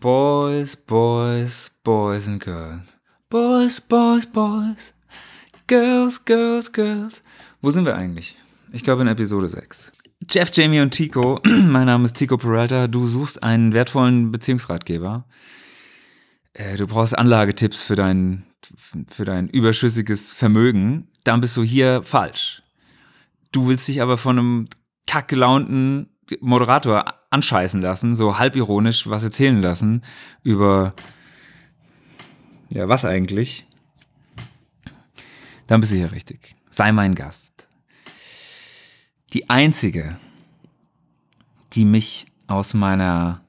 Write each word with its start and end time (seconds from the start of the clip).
Boys, 0.00 0.76
boys, 0.76 1.70
boys 1.82 2.28
and 2.28 2.38
girls. 2.38 2.82
Boys, 3.30 3.80
boys, 3.80 4.26
boys. 4.26 4.92
Girls, 5.66 6.22
girls, 6.22 6.70
girls. 6.70 7.22
Wo 7.62 7.70
sind 7.70 7.86
wir 7.86 7.94
eigentlich? 7.94 8.36
Ich 8.72 8.84
glaube 8.84 9.02
in 9.02 9.08
Episode 9.08 9.48
6. 9.48 9.90
Jeff, 10.28 10.50
Jamie 10.52 10.80
und 10.80 10.90
Tico. 10.90 11.40
mein 11.44 11.86
Name 11.86 12.04
ist 12.04 12.14
Tico 12.14 12.36
Peralta. 12.36 12.88
Du 12.88 13.06
suchst 13.06 13.42
einen 13.42 13.72
wertvollen 13.72 14.32
Beziehungsratgeber. 14.32 15.24
Äh, 16.52 16.76
du 16.76 16.86
brauchst 16.86 17.16
Anlagetipps 17.16 17.82
für 17.82 17.96
dein, 17.96 18.44
für 19.08 19.24
dein 19.24 19.48
überschüssiges 19.48 20.30
Vermögen. 20.30 21.08
Dann 21.24 21.40
bist 21.40 21.56
du 21.56 21.62
hier 21.62 22.02
falsch. 22.02 22.62
Du 23.50 23.66
willst 23.66 23.88
dich 23.88 24.02
aber 24.02 24.18
von 24.18 24.38
einem 24.38 24.68
kackgelaunten 25.06 26.10
Moderator 26.40 27.04
anscheißen 27.30 27.80
lassen, 27.80 28.16
so 28.16 28.38
halbironisch 28.38 29.08
was 29.08 29.22
erzählen 29.22 29.60
lassen 29.60 30.02
über, 30.42 30.94
ja, 32.70 32.88
was 32.88 33.04
eigentlich? 33.04 33.66
Dann 35.66 35.80
bist 35.80 35.92
du 35.92 35.96
hier 35.96 36.12
richtig. 36.12 36.56
Sei 36.70 36.92
mein 36.92 37.14
Gast. 37.14 37.68
Die 39.32 39.50
einzige, 39.50 40.18
die 41.72 41.84
mich 41.84 42.26
aus 42.46 42.74
meiner 42.74 43.42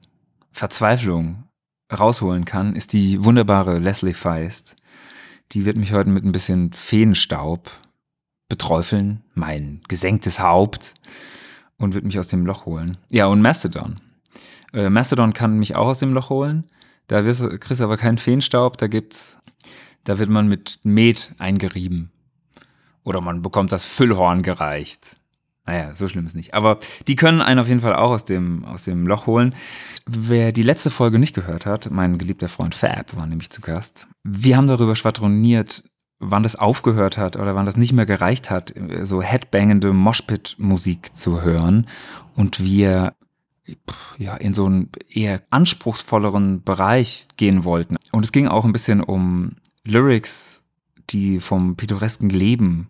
Verzweiflung 0.50 1.44
rausholen 1.92 2.44
kann, 2.44 2.74
ist 2.74 2.92
die 2.92 3.24
wunderbare 3.24 3.78
Leslie 3.78 4.14
Feist. 4.14 4.76
Die 5.52 5.64
wird 5.64 5.76
mich 5.76 5.92
heute 5.92 6.10
mit 6.10 6.24
ein 6.24 6.32
bisschen 6.32 6.72
Feenstaub 6.72 7.70
beträufeln, 8.48 9.22
mein 9.34 9.80
gesenktes 9.88 10.40
Haupt 10.40 10.94
und 11.78 11.94
wird 11.94 12.04
mich 12.04 12.18
aus 12.18 12.28
dem 12.28 12.44
Loch 12.44 12.66
holen. 12.66 12.96
Ja, 13.10 13.26
und 13.26 13.40
Mastodon. 13.40 13.96
Äh, 14.72 14.90
Mastodon 14.90 15.32
kann 15.32 15.58
mich 15.58 15.74
auch 15.74 15.86
aus 15.86 15.98
dem 15.98 16.12
Loch 16.12 16.30
holen. 16.30 16.64
Da 17.06 17.24
wirst, 17.24 17.42
kriegst 17.60 17.80
du 17.80 17.84
aber 17.84 17.96
keinen 17.96 18.18
Feenstaub, 18.18 18.76
da 18.76 18.86
gibt's, 18.86 19.38
da 20.04 20.18
wird 20.18 20.28
man 20.28 20.48
mit 20.48 20.80
Met 20.82 21.34
eingerieben. 21.38 22.10
Oder 23.02 23.22
man 23.22 23.40
bekommt 23.40 23.72
das 23.72 23.86
Füllhorn 23.86 24.42
gereicht. 24.42 25.16
Naja, 25.64 25.94
so 25.94 26.08
schlimm 26.08 26.26
ist 26.26 26.36
nicht. 26.36 26.54
Aber 26.54 26.78
die 27.06 27.16
können 27.16 27.40
einen 27.40 27.60
auf 27.60 27.68
jeden 27.68 27.80
Fall 27.80 27.94
auch 27.94 28.10
aus 28.10 28.24
dem, 28.24 28.64
aus 28.64 28.84
dem 28.84 29.06
Loch 29.06 29.26
holen. 29.26 29.54
Wer 30.06 30.52
die 30.52 30.62
letzte 30.62 30.90
Folge 30.90 31.18
nicht 31.18 31.34
gehört 31.34 31.66
hat, 31.66 31.90
mein 31.90 32.18
geliebter 32.18 32.48
Freund 32.48 32.74
Fab 32.74 33.14
war 33.16 33.26
nämlich 33.26 33.50
zu 33.50 33.60
Gast. 33.60 34.06
Wir 34.24 34.56
haben 34.56 34.66
darüber 34.66 34.94
schwadroniert, 34.94 35.84
wann 36.20 36.42
das 36.42 36.56
aufgehört 36.56 37.16
hat 37.16 37.36
oder 37.36 37.54
wann 37.54 37.66
das 37.66 37.76
nicht 37.76 37.92
mehr 37.92 38.06
gereicht 38.06 38.50
hat, 38.50 38.74
so 39.02 39.22
headbangende 39.22 39.92
Moshpit-Musik 39.92 41.14
zu 41.16 41.42
hören 41.42 41.86
und 42.34 42.62
wir 42.62 43.14
ja 44.16 44.34
in 44.36 44.54
so 44.54 44.66
einen 44.66 44.90
eher 45.08 45.42
anspruchsvolleren 45.50 46.62
Bereich 46.62 47.28
gehen 47.36 47.64
wollten. 47.64 47.96
Und 48.12 48.24
es 48.24 48.32
ging 48.32 48.48
auch 48.48 48.64
ein 48.64 48.72
bisschen 48.72 49.02
um 49.02 49.56
Lyrics, 49.84 50.64
die 51.10 51.40
vom 51.40 51.76
pittoresken 51.76 52.30
Leben 52.30 52.88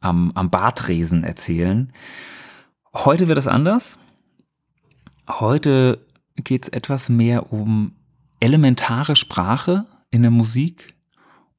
am, 0.00 0.32
am 0.34 0.50
Bartresen 0.50 1.24
erzählen. 1.24 1.92
Heute 2.92 3.28
wird 3.28 3.38
es 3.38 3.46
anders. 3.46 3.98
Heute 5.28 6.04
geht 6.36 6.64
es 6.64 6.68
etwas 6.68 7.08
mehr 7.08 7.52
um 7.52 7.92
elementare 8.40 9.16
Sprache 9.16 9.86
in 10.10 10.22
der 10.22 10.30
Musik 10.30 10.94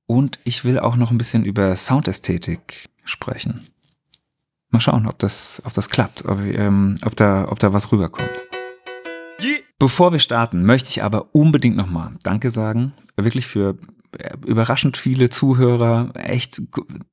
und 0.10 0.40
ich 0.44 0.66
will 0.66 0.80
auch 0.80 0.96
noch 0.96 1.12
ein 1.12 1.20
bisschen 1.20 1.46
über 1.46 1.76
Soundästhetik 1.76 2.90
sprechen. 3.04 3.62
Mal 4.72 4.80
schauen, 4.80 5.06
ob 5.06 5.20
das, 5.20 5.62
ob 5.66 5.74
das 5.74 5.92
klappt, 5.92 6.26
ob, 6.26 6.40
ähm, 6.42 6.96
ob, 7.06 7.16
da, 7.16 7.48
ob 7.48 7.60
da 7.60 7.74
was 7.74 7.92
rüberkommt. 7.92 8.28
Bevor 9.78 10.12
wir 10.12 10.18
starten, 10.18 10.66
möchte 10.66 10.90
ich 10.90 11.04
aber 11.04 11.34
unbedingt 11.36 11.78
nochmal 11.78 12.14
Danke 12.24 12.50
sagen. 12.50 12.94
Wirklich 13.18 13.46
für 13.46 13.78
äh, 14.18 14.32
überraschend 14.48 14.98
viele 14.98 15.30
Zuhörer, 15.30 16.12
echt 16.16 16.60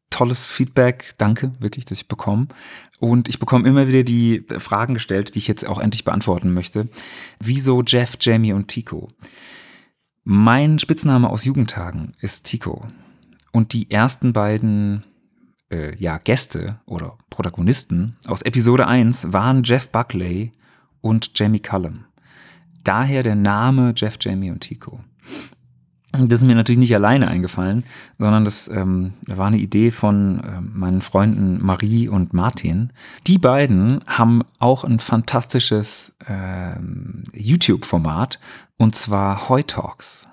tolles 0.08 0.46
Feedback. 0.46 1.12
Danke, 1.18 1.52
wirklich, 1.60 1.84
dass 1.84 1.98
ich 1.98 2.08
bekomme. 2.08 2.48
Und 2.98 3.28
ich 3.28 3.38
bekomme 3.38 3.68
immer 3.68 3.88
wieder 3.88 4.04
die 4.04 4.46
Fragen 4.58 4.94
gestellt, 4.94 5.34
die 5.34 5.40
ich 5.40 5.48
jetzt 5.48 5.68
auch 5.68 5.78
endlich 5.78 6.04
beantworten 6.04 6.54
möchte. 6.54 6.88
Wieso 7.40 7.82
Jeff, 7.82 8.16
Jamie 8.18 8.54
und 8.54 8.68
Tico? 8.68 9.10
Mein 10.28 10.80
Spitzname 10.80 11.30
aus 11.30 11.44
Jugendtagen 11.44 12.14
ist 12.20 12.46
Tico. 12.46 12.88
Und 13.52 13.72
die 13.72 13.92
ersten 13.92 14.32
beiden 14.32 15.04
äh, 15.70 15.94
ja, 15.98 16.18
Gäste 16.18 16.80
oder 16.84 17.16
Protagonisten 17.30 18.16
aus 18.26 18.42
Episode 18.42 18.88
1 18.88 19.32
waren 19.32 19.62
Jeff 19.62 19.88
Buckley 19.88 20.50
und 21.00 21.38
Jamie 21.38 21.60
Cullum. 21.60 22.06
Daher 22.82 23.22
der 23.22 23.36
Name 23.36 23.92
Jeff, 23.96 24.16
Jamie 24.20 24.50
und 24.50 24.62
Tico. 24.62 24.98
Das 26.28 26.42
ist 26.42 26.46
mir 26.46 26.54
natürlich 26.54 26.78
nicht 26.78 26.94
alleine 26.94 27.28
eingefallen, 27.28 27.84
sondern 28.18 28.44
das 28.44 28.68
ähm, 28.68 29.14
war 29.26 29.46
eine 29.46 29.58
Idee 29.58 29.90
von 29.90 30.40
äh, 30.40 30.60
meinen 30.60 31.02
Freunden 31.02 31.64
Marie 31.64 32.08
und 32.08 32.32
Martin. 32.32 32.92
Die 33.26 33.38
beiden 33.38 34.00
haben 34.06 34.42
auch 34.58 34.84
ein 34.84 34.98
fantastisches 34.98 36.12
äh, 36.26 36.78
YouTube-Format 37.32 38.38
und 38.76 38.94
zwar 38.94 39.48
Heu 39.48 39.62
Talks. 39.62 40.26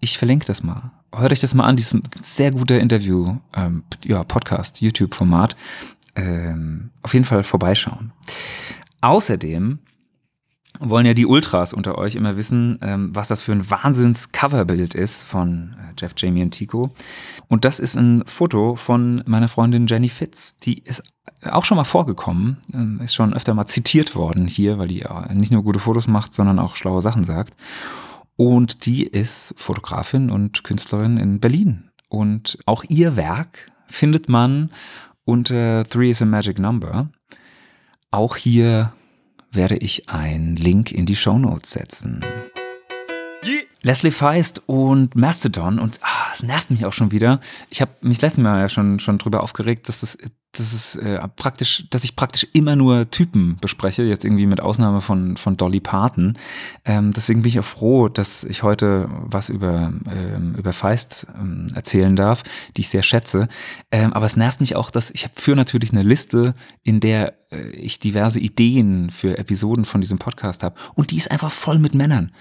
Ich 0.00 0.18
verlinke 0.18 0.46
das 0.46 0.62
mal. 0.62 0.92
Hört 1.14 1.32
euch 1.32 1.40
das 1.40 1.54
mal 1.54 1.64
an, 1.64 1.76
dieses 1.76 2.00
sehr 2.20 2.50
gute 2.50 2.74
Interview, 2.74 3.36
ähm, 3.54 3.82
ja, 4.04 4.22
Podcast, 4.24 4.80
YouTube-Format. 4.80 5.56
Ähm, 6.14 6.90
auf 7.02 7.14
jeden 7.14 7.24
Fall 7.24 7.42
vorbeischauen. 7.42 8.12
Außerdem 9.00 9.78
wollen 10.80 11.06
ja 11.06 11.14
die 11.14 11.26
Ultras 11.26 11.72
unter 11.72 11.98
euch 11.98 12.14
immer 12.14 12.36
wissen, 12.36 12.78
ähm, 12.82 13.14
was 13.14 13.28
das 13.28 13.40
für 13.40 13.52
ein 13.52 13.68
Wahnsinns-Coverbild 13.68 14.94
ist 14.94 15.22
von 15.22 15.76
äh, 15.78 15.92
Jeff, 15.98 16.14
Jamie 16.16 16.42
und 16.42 16.52
Tico. 16.52 16.92
Und 17.48 17.64
das 17.64 17.80
ist 17.80 17.96
ein 17.96 18.22
Foto 18.26 18.76
von 18.76 19.22
meiner 19.26 19.48
Freundin 19.48 19.86
Jenny 19.86 20.08
Fitz. 20.08 20.56
Die 20.56 20.78
ist 20.78 21.02
auch 21.50 21.64
schon 21.64 21.76
mal 21.76 21.84
vorgekommen, 21.84 22.58
äh, 22.72 23.04
ist 23.04 23.14
schon 23.14 23.34
öfter 23.34 23.54
mal 23.54 23.66
zitiert 23.66 24.14
worden 24.14 24.46
hier, 24.46 24.78
weil 24.78 24.88
die 24.88 25.02
äh, 25.02 25.34
nicht 25.34 25.52
nur 25.52 25.62
gute 25.62 25.80
Fotos 25.80 26.08
macht, 26.08 26.34
sondern 26.34 26.58
auch 26.58 26.76
schlaue 26.76 27.02
Sachen 27.02 27.24
sagt. 27.24 27.54
Und 28.36 28.86
die 28.86 29.02
ist 29.04 29.54
Fotografin 29.56 30.30
und 30.30 30.62
Künstlerin 30.62 31.18
in 31.18 31.40
Berlin. 31.40 31.90
Und 32.08 32.58
auch 32.66 32.84
ihr 32.88 33.16
Werk 33.16 33.72
findet 33.88 34.28
man 34.28 34.70
unter 35.24 35.84
Three 35.84 36.10
is 36.10 36.22
a 36.22 36.24
Magic 36.24 36.58
Number. 36.58 37.10
Auch 38.10 38.36
hier 38.36 38.92
werde 39.52 39.76
ich 39.76 40.08
einen 40.08 40.56
Link 40.56 40.92
in 40.92 41.06
die 41.06 41.16
Show 41.16 41.38
Notes 41.38 41.72
setzen. 41.72 42.24
Leslie 43.82 44.10
Feist 44.10 44.62
und 44.66 45.14
Mastodon 45.14 45.78
und 45.78 46.00
ah, 46.02 46.32
es 46.32 46.42
nervt 46.42 46.70
mich 46.70 46.84
auch 46.84 46.92
schon 46.92 47.12
wieder. 47.12 47.40
Ich 47.70 47.80
habe 47.80 47.92
mich 48.00 48.20
letztes 48.20 48.42
Mal 48.42 48.60
ja 48.60 48.68
schon, 48.68 48.98
schon 48.98 49.18
drüber 49.18 49.42
aufgeregt, 49.42 49.88
dass 49.88 50.00
das 50.00 50.18
das 50.52 50.72
ist 50.72 50.96
äh, 50.96 51.20
praktisch, 51.36 51.84
dass 51.90 52.04
ich 52.04 52.16
praktisch 52.16 52.46
immer 52.52 52.74
nur 52.74 53.10
Typen 53.10 53.58
bespreche, 53.60 54.02
jetzt 54.02 54.24
irgendwie 54.24 54.46
mit 54.46 54.60
Ausnahme 54.60 55.00
von, 55.00 55.36
von 55.36 55.56
Dolly 55.56 55.80
Parton. 55.80 56.38
Ähm, 56.84 57.12
deswegen 57.12 57.42
bin 57.42 57.50
ich 57.50 57.60
auch 57.60 57.64
froh, 57.64 58.08
dass 58.08 58.44
ich 58.44 58.62
heute 58.62 59.08
was 59.10 59.50
über, 59.50 59.92
ähm, 60.10 60.54
über 60.56 60.72
Feist 60.72 61.26
ähm, 61.38 61.68
erzählen 61.74 62.16
darf, 62.16 62.42
die 62.76 62.80
ich 62.80 62.88
sehr 62.88 63.02
schätze. 63.02 63.48
Ähm, 63.90 64.12
aber 64.14 64.26
es 64.26 64.36
nervt 64.36 64.60
mich 64.60 64.74
auch, 64.74 64.90
dass 64.90 65.10
ich 65.10 65.24
habe 65.24 65.34
für 65.36 65.54
natürlich 65.54 65.92
eine 65.92 66.02
Liste, 66.02 66.54
in 66.82 67.00
der 67.00 67.34
äh, 67.52 67.68
ich 67.70 68.00
diverse 68.00 68.40
Ideen 68.40 69.10
für 69.10 69.38
Episoden 69.38 69.84
von 69.84 70.00
diesem 70.00 70.18
Podcast 70.18 70.62
habe. 70.62 70.76
Und 70.94 71.10
die 71.10 71.16
ist 71.16 71.30
einfach 71.30 71.52
voll 71.52 71.78
mit 71.78 71.94
Männern. 71.94 72.32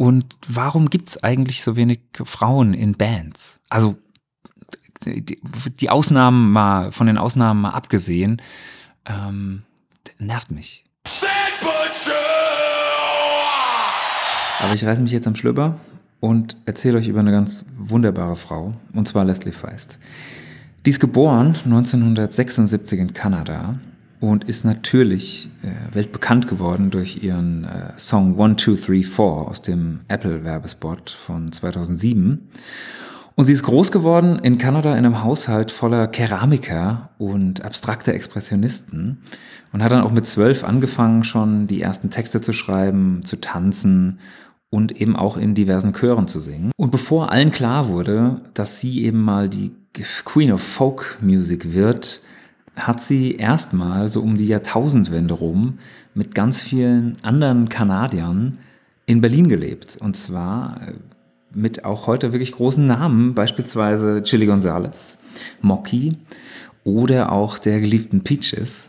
Und 0.00 0.38
warum 0.48 0.88
gibt's 0.88 1.22
eigentlich 1.22 1.60
so 1.60 1.76
wenig 1.76 2.00
Frauen 2.24 2.72
in 2.72 2.94
Bands? 2.94 3.60
Also 3.68 3.98
die, 5.04 5.38
die 5.78 5.90
Ausnahmen 5.90 6.52
mal, 6.52 6.90
von 6.90 7.06
den 7.06 7.18
Ausnahmen 7.18 7.60
mal 7.60 7.72
abgesehen, 7.72 8.40
ähm, 9.04 9.64
nervt 10.18 10.52
mich. 10.52 10.86
Aber 14.62 14.74
ich 14.74 14.86
reiße 14.86 15.02
mich 15.02 15.12
jetzt 15.12 15.26
am 15.26 15.36
Schlüpper 15.36 15.78
und 16.18 16.56
erzähle 16.64 16.96
euch 16.96 17.08
über 17.08 17.20
eine 17.20 17.32
ganz 17.32 17.66
wunderbare 17.76 18.36
Frau, 18.36 18.72
und 18.94 19.06
zwar 19.06 19.26
Leslie 19.26 19.52
Feist. 19.52 19.98
Die 20.86 20.90
ist 20.90 21.00
geboren 21.00 21.58
1976 21.66 22.98
in 22.98 23.12
Kanada 23.12 23.78
und 24.20 24.44
ist 24.44 24.64
natürlich 24.64 25.50
äh, 25.62 25.94
weltbekannt 25.94 26.46
geworden 26.46 26.90
durch 26.90 27.22
ihren 27.22 27.64
äh, 27.64 27.98
Song 27.98 28.38
One, 28.38 28.56
Two, 28.56 28.76
Three, 28.76 29.02
Four 29.02 29.48
aus 29.48 29.62
dem 29.62 30.00
Apple-Werbespot 30.08 31.10
von 31.10 31.50
2007. 31.50 32.48
Und 33.34 33.46
sie 33.46 33.54
ist 33.54 33.62
groß 33.62 33.90
geworden 33.90 34.38
in 34.40 34.58
Kanada 34.58 34.92
in 34.92 35.06
einem 35.06 35.24
Haushalt 35.24 35.70
voller 35.70 36.06
Keramiker 36.08 37.10
und 37.16 37.64
abstrakter 37.64 38.12
Expressionisten 38.12 39.22
und 39.72 39.82
hat 39.82 39.92
dann 39.92 40.02
auch 40.02 40.12
mit 40.12 40.26
zwölf 40.26 40.62
angefangen, 40.62 41.24
schon 41.24 41.66
die 41.66 41.80
ersten 41.80 42.10
Texte 42.10 42.42
zu 42.42 42.52
schreiben, 42.52 43.22
zu 43.24 43.36
tanzen 43.36 44.18
und 44.68 45.00
eben 45.00 45.16
auch 45.16 45.38
in 45.38 45.54
diversen 45.54 45.94
Chören 45.94 46.28
zu 46.28 46.38
singen. 46.38 46.70
Und 46.76 46.90
bevor 46.90 47.32
allen 47.32 47.50
klar 47.50 47.88
wurde, 47.88 48.42
dass 48.52 48.78
sie 48.78 49.04
eben 49.04 49.22
mal 49.22 49.48
die 49.48 49.72
Queen 50.24 50.52
of 50.52 50.62
Folk 50.62 51.18
Music 51.22 51.72
wird, 51.72 52.20
hat 52.86 53.00
sie 53.00 53.32
erstmal 53.32 54.10
so 54.10 54.20
um 54.20 54.36
die 54.36 54.46
Jahrtausendwende 54.46 55.34
rum 55.34 55.78
mit 56.14 56.34
ganz 56.34 56.60
vielen 56.60 57.16
anderen 57.22 57.68
Kanadiern 57.68 58.58
in 59.06 59.20
Berlin 59.20 59.48
gelebt. 59.48 59.96
Und 60.00 60.16
zwar 60.16 60.80
äh, 60.82 60.92
mit 61.52 61.84
auch 61.84 62.06
heute 62.06 62.32
wirklich 62.32 62.52
großen 62.52 62.86
Namen, 62.86 63.34
beispielsweise 63.34 64.22
Chili 64.22 64.46
Gonzales, 64.46 65.18
Mocky 65.62 66.16
oder 66.84 67.32
auch 67.32 67.58
der 67.58 67.80
geliebten 67.80 68.22
Peaches. 68.22 68.86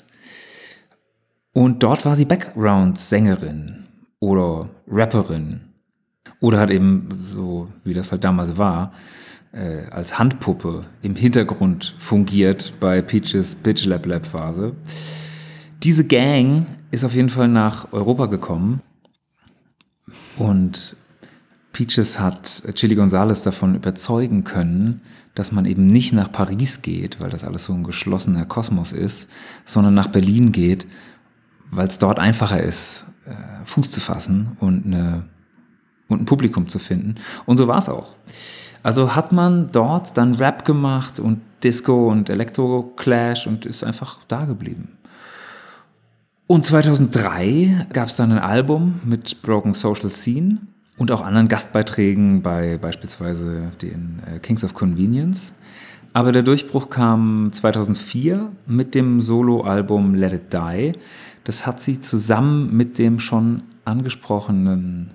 Und 1.54 1.84
dort 1.84 2.06
war 2.06 2.16
sie 2.16 2.26
Background-Sängerin 2.26 3.88
oder 4.20 4.70
Rapperin. 4.88 5.62
Oder 6.40 6.60
hat 6.60 6.70
eben, 6.70 7.10
so 7.32 7.68
wie 7.84 7.94
das 7.94 8.12
halt 8.12 8.24
damals 8.24 8.58
war, 8.58 8.94
äh, 9.52 9.90
als 9.90 10.18
Handpuppe 10.18 10.86
im 11.02 11.16
Hintergrund 11.16 11.96
fungiert 11.98 12.74
bei 12.80 13.02
Peaches 13.02 13.56
Bitch 13.56 13.86
Lab 13.86 14.06
Lab 14.06 14.26
Phase. 14.26 14.74
Diese 15.84 16.06
Gang 16.06 16.66
ist 16.92 17.04
auf 17.04 17.16
jeden 17.16 17.30
Fall 17.30 17.48
nach 17.48 17.92
Europa 17.92 18.28
gekommen 18.28 18.82
und 20.38 20.96
Peaches 21.74 22.20
hat 22.20 22.64
Chili 22.74 22.96
Gonzales 22.96 23.44
davon 23.44 23.76
überzeugen 23.76 24.44
können, 24.44 25.02
dass 25.36 25.52
man 25.52 25.66
eben 25.66 25.86
nicht 25.86 26.14
nach 26.14 26.32
Paris 26.32 26.82
geht, 26.82 27.20
weil 27.22 27.30
das 27.30 27.44
alles 27.44 27.66
so 27.66 27.74
ein 27.74 27.84
geschlossener 27.84 28.46
Kosmos 28.46 28.92
ist, 28.92 29.30
sondern 29.64 29.94
nach 29.94 30.08
Berlin 30.08 30.52
geht, 30.52 30.86
weil 31.72 31.88
es 31.88 31.98
dort 31.98 32.20
einfacher 32.20 32.62
ist, 32.62 33.06
äh, 33.26 33.66
Fuß 33.66 33.92
zu 33.92 34.02
fassen 34.02 34.58
und, 34.60 34.86
eine, 34.86 35.30
und 36.10 36.22
ein 36.22 36.26
Publikum 36.26 36.68
zu 36.68 36.80
finden. 36.80 37.16
Und 37.46 37.58
so 37.58 37.68
war 37.68 37.78
es 37.78 37.88
auch. 37.88 38.16
Also 38.84 39.16
hat 39.16 39.32
man 39.32 39.72
dort 39.72 40.18
dann 40.18 40.36
Rap 40.36 40.66
gemacht 40.66 41.20
und 41.20 41.42
Disco 41.64 42.10
und 42.10 42.30
Elektro-Clash 42.30 43.48
und 43.48 43.66
ist 43.66 43.84
einfach 43.84 44.20
da 44.28 44.46
geblieben. 44.46 44.98
Und 46.48 46.66
2003 46.66 47.88
gab 47.94 48.08
es 48.08 48.16
dann 48.16 48.32
ein 48.32 48.40
Album 48.40 49.00
mit 49.06 49.42
Broken 49.42 49.74
Social 49.74 50.10
Scene 50.10 50.58
und 50.98 51.12
auch 51.12 51.22
anderen 51.22 51.48
Gastbeiträgen 51.48 52.42
bei 52.42 52.78
beispielsweise 52.78 53.70
den 53.82 54.22
äh, 54.26 54.40
Kings 54.40 54.64
of 54.64 54.74
Convenience. 54.74 55.54
Aber 56.14 56.34
der 56.34 56.44
Durchbruch 56.44 56.90
kam 56.90 57.50
2004 57.54 58.52
mit 58.66 58.96
dem 58.96 59.22
Soloalbum 59.22 60.14
Let 60.14 60.34
It 60.34 60.54
Die. 60.54 60.92
Das 61.46 61.66
hat 61.66 61.80
sie 61.80 62.02
zusammen 62.02 62.76
mit 62.76 62.98
dem 62.98 63.20
schon 63.20 63.64
angesprochenen 63.86 65.12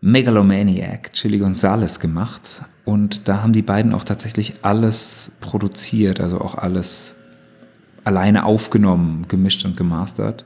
Megalomaniac 0.00 1.12
Chili 1.12 1.38
Gonzales 1.38 2.00
gemacht. 2.00 2.62
Und 2.84 3.28
da 3.28 3.42
haben 3.42 3.52
die 3.52 3.62
beiden 3.62 3.92
auch 3.92 4.04
tatsächlich 4.04 4.54
alles 4.62 5.32
produziert, 5.40 6.20
also 6.20 6.40
auch 6.40 6.54
alles 6.54 7.14
alleine 8.04 8.44
aufgenommen, 8.44 9.26
gemischt 9.28 9.64
und 9.64 9.76
gemastert. 9.76 10.44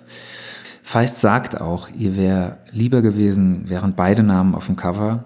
Feist 0.83 1.19
sagt 1.19 1.61
auch, 1.61 1.89
ihr 1.97 2.17
wäre 2.17 2.59
lieber 2.73 3.03
gewesen, 3.03 3.69
wären 3.69 3.95
beide 3.95 4.23
Namen 4.23 4.55
auf 4.55 4.67
dem 4.67 4.77
Cover. 4.77 5.25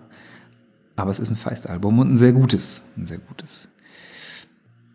Aber 0.97 1.11
es 1.11 1.19
ist 1.19 1.31
ein 1.31 1.37
Feist-Album 1.37 1.99
und 1.99 2.13
ein 2.13 2.17
sehr 2.17 2.33
gutes, 2.33 2.83
ein 2.97 3.07
sehr 3.07 3.19
gutes. 3.19 3.69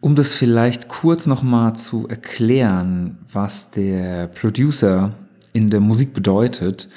Um 0.02 0.16
das 0.16 0.34
vielleicht 0.34 0.88
kurz 0.88 1.28
nochmal 1.28 1.76
zu 1.76 2.08
erklären, 2.08 3.20
was 3.32 3.70
der 3.72 4.28
Producer 4.28 5.14
in 5.54 5.70
der 5.70 5.80
Musik 5.80 6.14
bedeutet, 6.14 6.90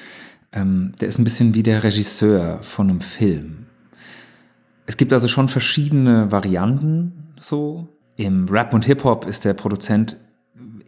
ähm, 0.54 0.92
der 1.00 1.08
ist 1.08 1.18
ein 1.18 1.24
bisschen 1.24 1.54
wie 1.54 1.62
der 1.62 1.84
Regisseur 1.84 2.62
von 2.62 2.88
einem 2.88 3.00
Film. 3.00 3.66
Es 4.86 4.96
gibt 4.96 5.12
also 5.12 5.28
schon 5.28 5.48
verschiedene 5.48 6.30
Varianten 6.30 7.34
so. 7.40 7.88
Im 8.16 8.48
Rap 8.48 8.72
und 8.72 8.84
Hip-Hop 8.84 9.26
ist 9.26 9.44
der 9.44 9.54
Produzent 9.54 10.16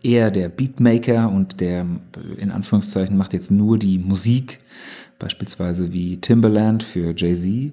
eher 0.02 0.30
der 0.30 0.48
Beatmaker 0.48 1.28
und 1.28 1.60
der 1.60 1.84
in 2.36 2.52
Anführungszeichen 2.52 3.16
macht 3.16 3.32
jetzt 3.32 3.50
nur 3.50 3.78
die 3.78 3.98
Musik, 3.98 4.60
beispielsweise 5.18 5.92
wie 5.92 6.20
Timberland 6.20 6.84
für 6.84 7.14
Jay-Z. 7.16 7.72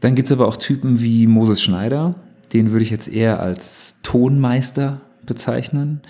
Dann 0.00 0.16
gibt 0.16 0.28
es 0.28 0.32
aber 0.32 0.48
auch 0.48 0.56
Typen 0.56 1.00
wie 1.00 1.28
Moses 1.28 1.62
Schneider, 1.62 2.16
den 2.52 2.72
würde 2.72 2.82
ich 2.82 2.90
jetzt 2.90 3.06
eher 3.06 3.40
als 3.40 3.94
Tonmeister 4.02 5.00
bezeichnen. 5.24 6.00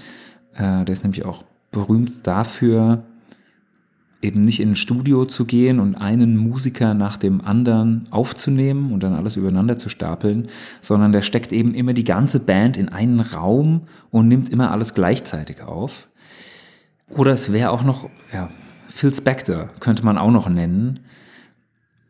Äh, 0.55 0.85
der 0.85 0.93
ist 0.93 1.03
nämlich 1.03 1.25
auch 1.27 1.45
berühmt 1.71 2.27
dafür, 2.27 3.05
eben 4.25 4.45
nicht 4.45 4.61
in 4.61 4.73
ein 4.73 4.77
Studio 4.77 5.27
zu 5.27 5.45
gehen 5.45 5.79
und 5.79 5.95
einen 5.95 6.37
Musiker 6.37 6.95
nach 6.95 7.17
dem 7.17 7.41
anderen 7.41 8.09
aufzunehmen 8.11 8.93
und 8.93 9.03
dann 9.03 9.15
alles 9.15 9.37
übereinander 9.37 9.79
zu 9.79 9.89
stapeln, 9.89 10.49
sondern 10.81 11.13
der 11.13 11.23
steckt 11.23 11.53
eben 11.53 11.75
immer 11.75 11.93
die 11.93 12.05
ganze 12.05 12.41
Band 12.41 12.77
in 12.77 12.89
einen 12.89 13.21
Raum 13.21 13.83
und 14.11 14.27
nimmt 14.27 14.49
immer 14.49 14.71
alles 14.71 14.95
gleichzeitig 14.95 15.63
auf. 15.63 16.09
Oder 17.11 17.33
es 17.33 17.53
wäre 17.53 17.71
auch 17.71 17.85
noch, 17.85 18.09
ja, 18.33 18.51
Phil 18.89 19.15
Spector 19.15 19.69
könnte 19.81 20.05
man 20.05 20.19
auch 20.19 20.31
noch 20.31 20.49
nennen. 20.49 21.01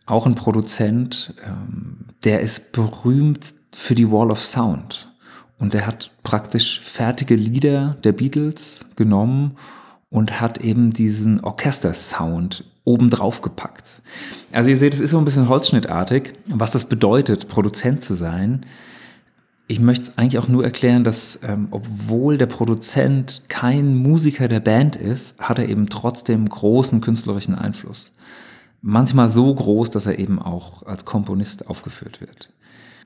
Auch 0.06 0.26
ein 0.26 0.34
Produzent, 0.34 1.34
ähm, 1.44 2.06
der 2.24 2.40
ist 2.40 2.72
berühmt 2.72 3.54
für 3.72 3.94
die 3.94 4.10
Wall 4.10 4.30
of 4.30 4.42
Sound. 4.42 5.10
Und 5.58 5.74
der 5.74 5.86
hat 5.86 6.10
praktisch 6.22 6.80
fertige 6.80 7.34
Lieder 7.34 7.96
der 8.04 8.12
Beatles 8.12 8.86
genommen 8.96 9.56
und 10.14 10.40
hat 10.40 10.58
eben 10.58 10.92
diesen 10.92 11.40
Orchestersound 11.40 12.62
obendrauf 12.84 13.42
gepackt. 13.42 14.00
Also 14.52 14.70
ihr 14.70 14.76
seht, 14.76 14.94
es 14.94 15.00
ist 15.00 15.10
so 15.10 15.18
ein 15.18 15.24
bisschen 15.24 15.48
holzschnittartig, 15.48 16.34
was 16.46 16.70
das 16.70 16.84
bedeutet, 16.84 17.48
Produzent 17.48 18.04
zu 18.04 18.14
sein. 18.14 18.64
Ich 19.66 19.80
möchte 19.80 20.16
eigentlich 20.16 20.38
auch 20.38 20.46
nur 20.46 20.62
erklären, 20.62 21.02
dass 21.02 21.40
ähm, 21.42 21.66
obwohl 21.72 22.38
der 22.38 22.46
Produzent 22.46 23.42
kein 23.48 23.96
Musiker 23.96 24.46
der 24.46 24.60
Band 24.60 24.94
ist, 24.94 25.36
hat 25.40 25.58
er 25.58 25.68
eben 25.68 25.88
trotzdem 25.88 26.48
großen 26.48 27.00
künstlerischen 27.00 27.56
Einfluss. 27.56 28.12
Manchmal 28.82 29.28
so 29.28 29.52
groß, 29.52 29.90
dass 29.90 30.06
er 30.06 30.20
eben 30.20 30.38
auch 30.38 30.84
als 30.84 31.04
Komponist 31.04 31.66
aufgeführt 31.66 32.20
wird. 32.20 32.52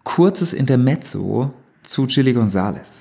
Kurzes 0.04 0.52
Intermezzo 0.52 1.54
zu 1.88 2.06
Chili 2.06 2.34
Gonzales. 2.34 3.00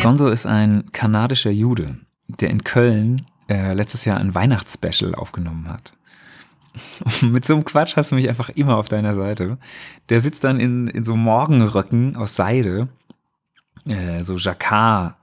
Gonzo 0.00 0.28
ist 0.28 0.46
ein 0.46 0.92
kanadischer 0.92 1.50
Jude, 1.50 1.98
der 2.28 2.50
in 2.50 2.62
Köln 2.62 3.26
äh, 3.48 3.74
letztes 3.74 4.04
Jahr 4.04 4.18
ein 4.18 4.34
Weihnachtsspecial 4.34 5.14
aufgenommen 5.16 5.68
hat. 5.68 5.94
mit 7.22 7.44
so 7.44 7.54
einem 7.54 7.64
Quatsch 7.64 7.96
hast 7.96 8.12
du 8.12 8.14
mich 8.14 8.28
einfach 8.28 8.48
immer 8.50 8.76
auf 8.76 8.88
deiner 8.88 9.14
Seite. 9.14 9.58
Der 10.08 10.20
sitzt 10.20 10.44
dann 10.44 10.60
in, 10.60 10.86
in 10.86 11.04
so 11.04 11.16
Morgenröcken 11.16 12.16
aus 12.16 12.36
Seide, 12.36 12.88
äh, 13.86 14.22
so 14.22 14.36
Jacquard, 14.36 15.16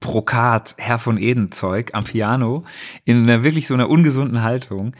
Brokat, 0.00 0.74
Herr 0.78 0.98
von 0.98 1.18
Eden 1.18 1.52
Zeug 1.52 1.90
am 1.94 2.02
Piano, 2.02 2.64
in 3.04 3.22
einer 3.22 3.44
wirklich 3.44 3.68
so 3.68 3.74
einer 3.74 3.88
ungesunden 3.88 4.42
Haltung 4.42 4.92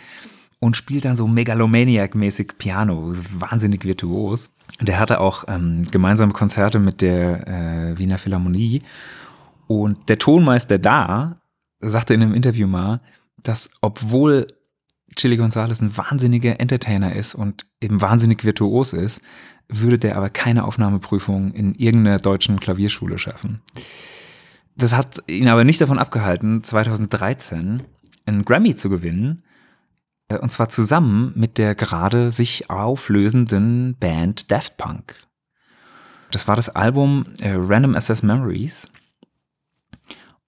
und 0.60 0.76
spielt 0.76 1.04
dann 1.04 1.16
so 1.16 1.26
Megalomaniac-mäßig 1.26 2.52
Piano, 2.58 3.12
wahnsinnig 3.36 3.84
virtuos. 3.84 4.51
Der 4.80 4.98
hatte 4.98 5.20
auch 5.20 5.44
ähm, 5.48 5.86
gemeinsame 5.90 6.32
Konzerte 6.32 6.78
mit 6.78 7.02
der 7.02 7.46
äh, 7.48 7.98
Wiener 7.98 8.18
Philharmonie. 8.18 8.82
Und 9.66 10.08
der 10.08 10.18
Tonmeister 10.18 10.78
da 10.78 11.36
sagte 11.80 12.14
in 12.14 12.22
einem 12.22 12.34
Interview 12.34 12.66
mal, 12.66 13.00
dass 13.36 13.70
obwohl 13.80 14.46
Chili 15.16 15.36
Gonzalez 15.36 15.80
ein 15.80 15.96
wahnsinniger 15.96 16.60
Entertainer 16.60 17.14
ist 17.14 17.34
und 17.34 17.66
eben 17.80 18.00
wahnsinnig 18.00 18.44
virtuos 18.44 18.92
ist, 18.92 19.20
würde 19.68 19.98
der 19.98 20.16
aber 20.16 20.30
keine 20.30 20.64
Aufnahmeprüfung 20.64 21.52
in 21.52 21.74
irgendeiner 21.74 22.18
deutschen 22.18 22.58
Klavierschule 22.58 23.18
schaffen. 23.18 23.60
Das 24.76 24.96
hat 24.96 25.22
ihn 25.28 25.48
aber 25.48 25.64
nicht 25.64 25.80
davon 25.80 25.98
abgehalten, 25.98 26.62
2013 26.62 27.82
einen 28.24 28.44
Grammy 28.44 28.74
zu 28.74 28.88
gewinnen 28.88 29.42
und 30.38 30.50
zwar 30.50 30.68
zusammen 30.68 31.32
mit 31.34 31.58
der 31.58 31.74
gerade 31.74 32.30
sich 32.30 32.70
auflösenden 32.70 33.96
Band 33.98 34.50
Daft 34.50 34.76
Punk. 34.76 35.16
Das 36.30 36.48
war 36.48 36.56
das 36.56 36.70
Album 36.70 37.26
äh, 37.40 37.54
Random 37.56 37.94
Access 37.94 38.22
Memories. 38.22 38.88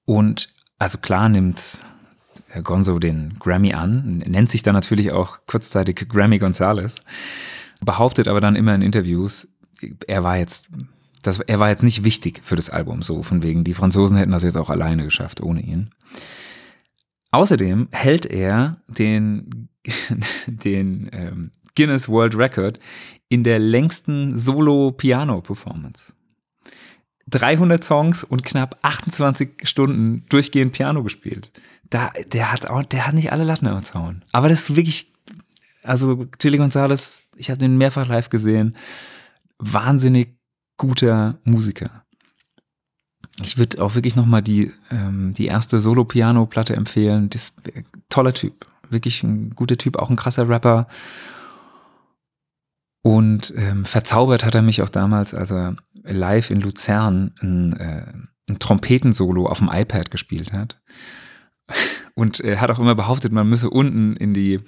Und 0.06 0.48
also 0.78 0.98
klar 0.98 1.28
nimmt 1.28 1.78
äh, 2.52 2.62
Gonzo 2.62 2.98
den 2.98 3.34
Grammy 3.38 3.74
an, 3.74 4.18
nennt 4.26 4.50
sich 4.50 4.62
dann 4.62 4.74
natürlich 4.74 5.12
auch 5.12 5.38
kurzzeitig 5.46 6.08
Grammy 6.08 6.38
Gonzales, 6.38 7.02
behauptet 7.80 8.28
aber 8.28 8.40
dann 8.40 8.56
immer 8.56 8.74
in 8.74 8.82
Interviews, 8.82 9.48
er 10.06 10.24
war 10.24 10.38
jetzt, 10.38 10.66
das, 11.22 11.40
er 11.40 11.60
war 11.60 11.68
jetzt 11.68 11.82
nicht 11.82 12.04
wichtig 12.04 12.40
für 12.44 12.56
das 12.56 12.70
Album, 12.70 13.02
so 13.02 13.22
von 13.22 13.42
wegen, 13.42 13.64
die 13.64 13.74
Franzosen 13.74 14.16
hätten 14.16 14.32
das 14.32 14.42
jetzt 14.42 14.56
auch 14.56 14.70
alleine 14.70 15.04
geschafft 15.04 15.42
ohne 15.42 15.60
ihn. 15.60 15.90
Außerdem 17.34 17.88
hält 17.90 18.26
er 18.26 18.76
den, 18.86 19.68
den 20.46 21.10
ähm, 21.12 21.50
Guinness 21.74 22.08
World 22.08 22.38
Record 22.38 22.78
in 23.28 23.42
der 23.42 23.58
längsten 23.58 24.38
Solo-Piano-Performance. 24.38 26.14
300 27.26 27.82
Songs 27.82 28.22
und 28.22 28.44
knapp 28.44 28.78
28 28.82 29.62
Stunden 29.64 30.24
durchgehend 30.28 30.74
Piano 30.74 31.02
gespielt. 31.02 31.50
Da, 31.90 32.12
der 32.32 32.52
hat 32.52 32.70
auch, 32.70 32.84
der 32.84 33.08
hat 33.08 33.14
nicht 33.14 33.32
alle 33.32 33.42
Latten 33.42 33.66
am 33.66 33.82
Zaun. 33.82 34.24
Aber 34.30 34.48
das 34.48 34.70
ist 34.70 34.76
wirklich, 34.76 35.12
also 35.82 36.26
Chili 36.38 36.58
Gonzalez, 36.58 37.24
ich 37.34 37.50
habe 37.50 37.58
den 37.58 37.76
mehrfach 37.78 38.06
live 38.06 38.30
gesehen, 38.30 38.76
wahnsinnig 39.58 40.36
guter 40.76 41.40
Musiker. 41.42 42.03
Ich 43.42 43.58
würde 43.58 43.82
auch 43.82 43.94
wirklich 43.94 44.14
nochmal 44.14 44.42
die, 44.42 44.72
ähm, 44.90 45.34
die 45.34 45.46
erste 45.46 45.80
Solo-Piano-Platte 45.80 46.76
empfehlen. 46.76 47.30
Das, 47.30 47.52
toller 48.08 48.32
Typ. 48.32 48.66
Wirklich 48.90 49.22
ein 49.22 49.50
guter 49.50 49.76
Typ, 49.76 49.96
auch 49.96 50.10
ein 50.10 50.16
krasser 50.16 50.48
Rapper. 50.48 50.86
Und 53.02 53.52
ähm, 53.56 53.84
verzaubert 53.84 54.44
hat 54.44 54.54
er 54.54 54.62
mich 54.62 54.82
auch 54.82 54.88
damals, 54.88 55.34
als 55.34 55.50
er 55.50 55.76
live 56.04 56.50
in 56.50 56.60
Luzern 56.60 57.34
ein, 57.42 57.72
äh, 57.74 58.06
ein 58.48 58.58
Trompetensolo 58.58 59.46
auf 59.46 59.58
dem 59.58 59.68
iPad 59.70 60.10
gespielt 60.10 60.52
hat. 60.52 60.80
Und 62.14 62.38
er 62.40 62.60
hat 62.60 62.70
auch 62.70 62.78
immer 62.78 62.94
behauptet, 62.94 63.32
man 63.32 63.48
müsse 63.48 63.68
unten 63.68 64.14
in 64.16 64.34
die, 64.34 64.60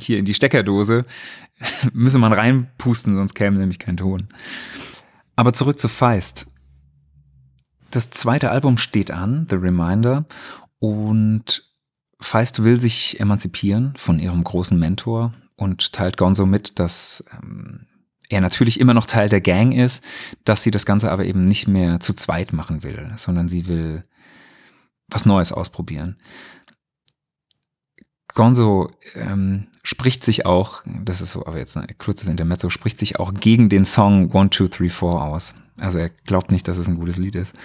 hier 0.00 0.18
in 0.18 0.24
die 0.24 0.32
Steckerdose, 0.32 1.04
müsse 1.92 2.18
man 2.18 2.32
reinpusten, 2.32 3.14
sonst 3.14 3.34
käme 3.34 3.58
nämlich 3.58 3.78
kein 3.78 3.98
Ton. 3.98 4.28
Aber 5.36 5.52
zurück 5.52 5.78
zu 5.78 5.88
Feist. 5.88 6.46
Das 7.90 8.10
zweite 8.10 8.50
Album 8.50 8.78
steht 8.78 9.10
an, 9.10 9.46
The 9.50 9.56
Reminder, 9.56 10.24
und 10.78 11.64
Feist 12.20 12.62
will 12.62 12.80
sich 12.80 13.18
emanzipieren 13.18 13.94
von 13.96 14.18
ihrem 14.18 14.44
großen 14.44 14.78
Mentor 14.78 15.32
und 15.56 15.92
teilt 15.92 16.16
Gonzo 16.16 16.46
mit, 16.46 16.78
dass 16.78 17.24
ähm, 17.32 17.86
er 18.28 18.40
natürlich 18.40 18.78
immer 18.78 18.94
noch 18.94 19.06
Teil 19.06 19.28
der 19.28 19.40
Gang 19.40 19.74
ist, 19.74 20.04
dass 20.44 20.62
sie 20.62 20.70
das 20.70 20.86
Ganze 20.86 21.10
aber 21.10 21.24
eben 21.24 21.44
nicht 21.44 21.66
mehr 21.66 21.98
zu 22.00 22.14
zweit 22.14 22.52
machen 22.52 22.82
will, 22.82 23.10
sondern 23.16 23.48
sie 23.48 23.66
will 23.68 24.04
was 25.08 25.26
Neues 25.26 25.52
ausprobieren. 25.52 26.16
Gonzo 28.34 28.90
ähm, 29.14 29.66
spricht 29.82 30.24
sich 30.24 30.46
auch, 30.46 30.82
das 31.04 31.20
ist 31.20 31.32
so, 31.32 31.46
aber 31.46 31.58
jetzt 31.58 31.76
ein 31.76 31.86
kurzes 31.98 32.28
Intermezzo, 32.28 32.70
spricht 32.70 32.98
sich 32.98 33.18
auch 33.18 33.34
gegen 33.34 33.68
den 33.68 33.84
Song 33.84 34.30
One, 34.32 34.50
Two, 34.50 34.68
Three, 34.68 34.88
Four 34.88 35.22
aus. 35.22 35.54
Also 35.78 35.98
er 35.98 36.10
glaubt 36.10 36.52
nicht, 36.52 36.68
dass 36.68 36.76
es 36.76 36.88
ein 36.88 36.96
gutes 36.96 37.16
Lied 37.16 37.34
ist. 37.34 37.56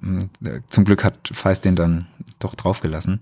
Hm, 0.00 0.30
zum 0.68 0.84
Glück 0.84 1.04
hat 1.04 1.30
Feist 1.32 1.64
den 1.64 1.76
dann 1.76 2.06
doch 2.38 2.54
draufgelassen. 2.54 3.20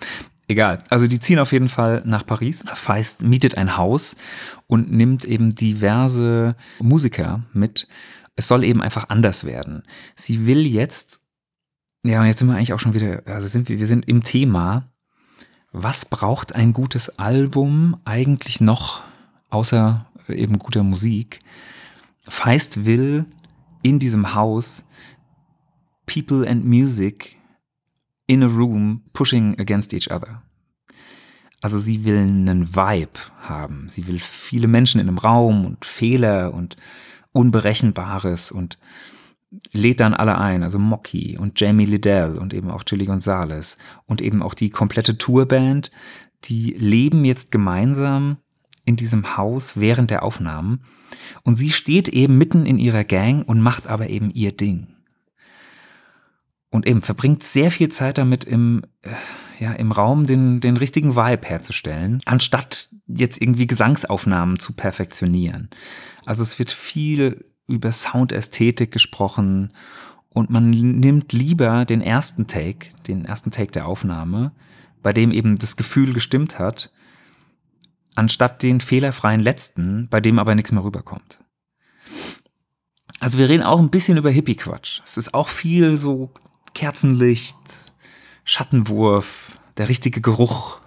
Egal. 0.50 0.82
Also 0.90 1.06
die 1.06 1.20
ziehen 1.20 1.38
auf 1.38 1.52
jeden 1.52 1.68
Fall 1.68 2.02
nach 2.04 2.26
Paris. 2.26 2.64
Feist 2.74 3.22
mietet 3.22 3.56
ein 3.56 3.76
Haus 3.76 4.16
und 4.66 4.90
nimmt 4.90 5.24
eben 5.24 5.54
diverse 5.54 6.56
Musiker 6.80 7.44
mit. 7.52 7.86
Es 8.34 8.48
soll 8.48 8.64
eben 8.64 8.82
einfach 8.82 9.08
anders 9.10 9.44
werden. 9.44 9.84
Sie 10.16 10.46
will 10.46 10.66
jetzt, 10.66 11.20
ja, 12.02 12.24
jetzt 12.24 12.40
sind 12.40 12.48
wir 12.48 12.56
eigentlich 12.56 12.72
auch 12.72 12.80
schon 12.80 12.94
wieder, 12.94 13.22
also 13.26 13.46
sind 13.46 13.68
wir, 13.68 13.78
wir 13.78 13.86
sind 13.86 14.08
im 14.08 14.24
Thema. 14.24 14.89
Was 15.72 16.04
braucht 16.04 16.54
ein 16.54 16.72
gutes 16.72 17.18
Album 17.18 17.96
eigentlich 18.04 18.60
noch, 18.60 19.02
außer 19.50 20.06
eben 20.28 20.58
guter 20.58 20.82
Musik? 20.82 21.38
Feist 22.28 22.84
will 22.84 23.24
in 23.82 23.98
diesem 23.98 24.34
Haus 24.34 24.84
People 26.06 26.48
and 26.48 26.64
Music 26.64 27.36
in 28.26 28.42
a 28.42 28.46
room 28.46 29.02
pushing 29.12 29.58
against 29.60 29.92
each 29.92 30.10
other. 30.10 30.42
Also 31.60 31.78
sie 31.78 32.04
will 32.04 32.18
einen 32.18 32.74
Vibe 32.74 33.20
haben. 33.42 33.88
Sie 33.88 34.08
will 34.08 34.18
viele 34.18 34.66
Menschen 34.66 35.00
in 35.00 35.08
einem 35.08 35.18
Raum 35.18 35.64
und 35.66 35.84
Fehler 35.84 36.52
und 36.52 36.76
Unberechenbares 37.32 38.50
und 38.50 38.76
lädt 39.72 40.00
dann 40.00 40.14
alle 40.14 40.38
ein, 40.38 40.62
also 40.62 40.78
Mocky 40.78 41.36
und 41.38 41.58
Jamie 41.60 41.86
Liddell 41.86 42.38
und 42.38 42.54
eben 42.54 42.70
auch 42.70 42.84
Chili 42.84 43.06
Gonzalez 43.06 43.78
und 44.06 44.20
eben 44.20 44.42
auch 44.42 44.54
die 44.54 44.70
komplette 44.70 45.18
Tourband, 45.18 45.90
die 46.44 46.74
leben 46.78 47.24
jetzt 47.24 47.50
gemeinsam 47.50 48.38
in 48.84 48.96
diesem 48.96 49.36
Haus 49.36 49.78
während 49.78 50.10
der 50.10 50.22
Aufnahmen 50.22 50.82
und 51.42 51.56
sie 51.56 51.70
steht 51.70 52.08
eben 52.08 52.38
mitten 52.38 52.64
in 52.64 52.78
ihrer 52.78 53.04
Gang 53.04 53.46
und 53.46 53.60
macht 53.60 53.88
aber 53.88 54.08
eben 54.08 54.30
ihr 54.30 54.52
Ding 54.52 54.88
und 56.70 56.86
eben 56.86 57.02
verbringt 57.02 57.42
sehr 57.42 57.70
viel 57.70 57.88
Zeit 57.88 58.18
damit 58.18 58.44
im, 58.44 58.82
äh, 59.02 59.10
ja, 59.58 59.72
im 59.72 59.92
Raum 59.92 60.26
den, 60.26 60.60
den 60.60 60.76
richtigen 60.76 61.16
Vibe 61.16 61.46
herzustellen, 61.46 62.20
anstatt 62.24 62.88
jetzt 63.06 63.42
irgendwie 63.42 63.66
Gesangsaufnahmen 63.66 64.58
zu 64.58 64.72
perfektionieren. 64.72 65.68
Also 66.24 66.42
es 66.42 66.58
wird 66.58 66.70
viel 66.70 67.44
über 67.70 67.92
Soundästhetik 67.92 68.90
gesprochen 68.90 69.72
und 70.30 70.50
man 70.50 70.70
nimmt 70.70 71.32
lieber 71.32 71.84
den 71.84 72.00
ersten 72.00 72.46
Take, 72.46 72.90
den 73.06 73.24
ersten 73.24 73.50
Take 73.50 73.72
der 73.72 73.86
Aufnahme, 73.86 74.52
bei 75.02 75.12
dem 75.12 75.32
eben 75.32 75.58
das 75.58 75.76
Gefühl 75.76 76.12
gestimmt 76.12 76.58
hat, 76.58 76.90
anstatt 78.14 78.62
den 78.62 78.80
fehlerfreien 78.80 79.40
letzten, 79.40 80.08
bei 80.08 80.20
dem 80.20 80.38
aber 80.38 80.54
nichts 80.54 80.72
mehr 80.72 80.84
rüberkommt. 80.84 81.40
Also 83.18 83.38
wir 83.38 83.48
reden 83.48 83.62
auch 83.62 83.78
ein 83.78 83.90
bisschen 83.90 84.18
über 84.18 84.30
Hippie-Quatsch. 84.30 85.00
Es 85.04 85.16
ist 85.16 85.34
auch 85.34 85.48
viel 85.48 85.96
so 85.96 86.30
Kerzenlicht, 86.74 87.56
Schattenwurf, 88.44 89.58
der 89.76 89.88
richtige 89.88 90.20
Geruch, 90.20 90.80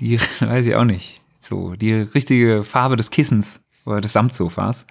die, 0.00 0.18
weiß 0.40 0.66
ich 0.66 0.74
auch 0.74 0.84
nicht, 0.84 1.20
so, 1.40 1.74
die 1.74 1.92
richtige 1.92 2.64
Farbe 2.64 2.96
des 2.96 3.10
Kissens 3.10 3.60
oder 3.84 4.00
des 4.00 4.12
Samtsofas. 4.12 4.86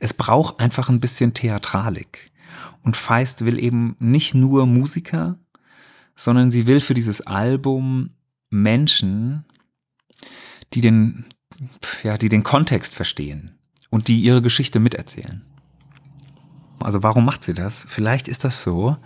Es 0.00 0.14
braucht 0.14 0.60
einfach 0.60 0.88
ein 0.88 1.00
bisschen 1.00 1.34
Theatralik. 1.34 2.30
Und 2.82 2.96
Feist 2.96 3.44
will 3.44 3.62
eben 3.62 3.96
nicht 3.98 4.34
nur 4.34 4.66
Musiker, 4.66 5.38
sondern 6.14 6.50
sie 6.50 6.66
will 6.66 6.80
für 6.80 6.94
dieses 6.94 7.20
Album 7.20 8.10
Menschen, 8.50 9.44
die 10.74 10.80
den, 10.80 11.26
ja, 12.02 12.18
die 12.18 12.28
den 12.28 12.42
Kontext 12.42 12.94
verstehen 12.94 13.58
und 13.90 14.08
die 14.08 14.20
ihre 14.20 14.42
Geschichte 14.42 14.80
miterzählen. 14.80 15.44
Also 16.80 17.02
warum 17.02 17.24
macht 17.24 17.44
sie 17.44 17.54
das? 17.54 17.84
Vielleicht 17.88 18.28
ist 18.28 18.44
das 18.44 18.62
so, 18.62 18.96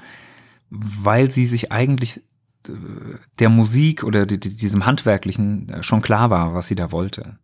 weil 0.70 1.30
sie 1.30 1.46
sich 1.46 1.72
eigentlich 1.72 2.18
äh, 2.68 2.72
der 3.38 3.48
Musik 3.48 4.04
oder 4.04 4.26
diesem 4.26 4.86
Handwerklichen 4.86 5.68
äh, 5.68 5.82
schon 5.82 6.02
klar 6.02 6.30
war, 6.30 6.54
was 6.54 6.68
sie 6.68 6.74
da 6.74 6.92
wollte. 6.92 7.38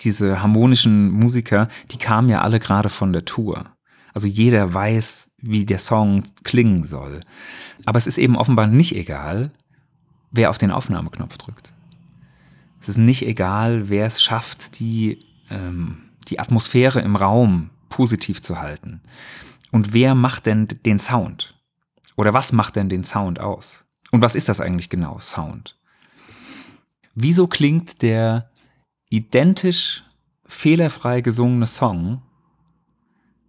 Diese 0.00 0.42
harmonischen 0.42 1.10
Musiker, 1.10 1.68
die 1.90 1.98
kamen 1.98 2.28
ja 2.28 2.40
alle 2.40 2.58
gerade 2.58 2.88
von 2.88 3.12
der 3.12 3.24
Tour. 3.24 3.64
Also 4.14 4.26
jeder 4.26 4.72
weiß, 4.72 5.30
wie 5.38 5.64
der 5.64 5.78
Song 5.78 6.24
klingen 6.44 6.84
soll. 6.84 7.20
Aber 7.84 7.98
es 7.98 8.06
ist 8.06 8.18
eben 8.18 8.36
offenbar 8.36 8.66
nicht 8.66 8.94
egal, 8.94 9.52
wer 10.30 10.50
auf 10.50 10.58
den 10.58 10.70
Aufnahmeknopf 10.70 11.38
drückt. 11.38 11.72
Es 12.80 12.88
ist 12.88 12.98
nicht 12.98 13.22
egal, 13.22 13.88
wer 13.88 14.06
es 14.06 14.22
schafft, 14.22 14.78
die, 14.78 15.18
ähm, 15.50 16.10
die 16.28 16.38
Atmosphäre 16.38 17.00
im 17.00 17.16
Raum 17.16 17.70
positiv 17.88 18.42
zu 18.42 18.58
halten. 18.60 19.00
Und 19.70 19.92
wer 19.92 20.14
macht 20.14 20.46
denn 20.46 20.68
den 20.84 20.98
Sound? 20.98 21.54
Oder 22.16 22.34
was 22.34 22.52
macht 22.52 22.76
denn 22.76 22.88
den 22.88 23.04
Sound 23.04 23.40
aus? 23.40 23.84
Und 24.10 24.22
was 24.22 24.34
ist 24.34 24.48
das 24.48 24.60
eigentlich 24.60 24.90
genau, 24.90 25.18
Sound? 25.18 25.76
Wieso 27.14 27.46
klingt 27.46 28.02
der 28.02 28.47
identisch 29.08 30.04
fehlerfrei 30.44 31.20
gesungene 31.20 31.66
Song 31.66 32.22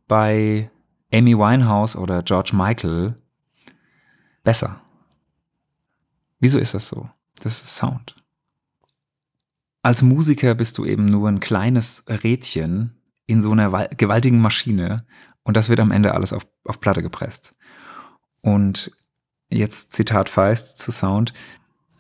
bei 0.08 0.70
Amy 1.14 1.38
Winehouse 1.38 1.96
oder 1.96 2.24
George 2.24 2.52
Michael 2.54 3.16
besser? 4.44 4.82
Wieso 6.40 6.60
ist 6.60 6.74
das 6.74 6.88
so? 6.88 7.10
Das 7.42 7.62
ist 7.62 7.76
Sound. 7.76 8.16
Als 9.82 10.02
Musiker 10.02 10.56
bist 10.56 10.78
du 10.78 10.86
eben 10.86 11.06
nur 11.06 11.30
ein 11.30 11.40
kleines 11.40 12.04
Rädchen 12.08 12.96
in 13.28 13.42
so 13.42 13.52
einer 13.52 13.88
gewaltigen 13.90 14.42
Maschine 14.42 15.06
und 15.44 15.56
das 15.56 15.70
wird 15.70 15.80
am 15.80 15.92
Ende 15.92 16.14
alles 16.14 16.34
auf, 16.34 16.48
auf 16.66 16.80
Platte 16.80 17.02
gepresst. 17.02 17.54
Und 18.42 18.92
jetzt 19.50 19.94
Zitat 19.94 20.30
Feist 20.30 20.78
zu 20.80 20.92
Sound. 20.92 21.34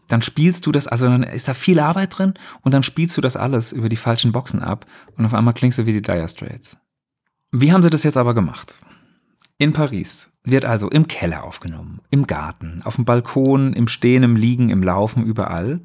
Dann 0.10 0.22
spielst 0.22 0.66
du 0.66 0.72
das, 0.72 0.88
also 0.88 1.08
dann 1.08 1.24
ist 1.24 1.48
da 1.48 1.54
viel 1.54 1.80
Arbeit 1.80 2.18
drin 2.18 2.34
und 2.62 2.74
dann 2.74 2.84
spielst 2.84 3.16
du 3.16 3.22
das 3.22 3.38
alles 3.38 3.72
über 3.72 3.88
die 3.88 3.96
falschen 3.96 4.34
Boxen 4.34 4.62
ab 4.62 4.86
und 5.16 5.25
auf 5.25 5.34
einmal 5.34 5.54
klingst 5.54 5.80
du 5.80 5.86
wie 5.86 5.94
die 5.94 6.01
Dire 6.01 6.28
Straits. 6.28 6.78
Wie 7.51 7.72
haben 7.72 7.82
sie 7.82 7.89
das 7.89 8.04
jetzt 8.04 8.18
aber 8.18 8.34
gemacht? 8.34 8.82
In 9.58 9.74
Paris 9.74 10.30
wird 10.44 10.66
also 10.66 10.89
im 10.89 11.08
Keller 11.08 11.44
aufgenommen, 11.44 12.01
im 12.10 12.28
Garten, 12.28 12.82
auf 12.84 12.96
dem 12.96 13.06
Balkon, 13.06 13.74
im 13.74 13.88
Stehen, 13.88 14.24
im 14.24 14.36
Liegen, 14.36 14.70
im 14.70 14.84
Laufen, 14.84 15.24
überall. 15.25 15.82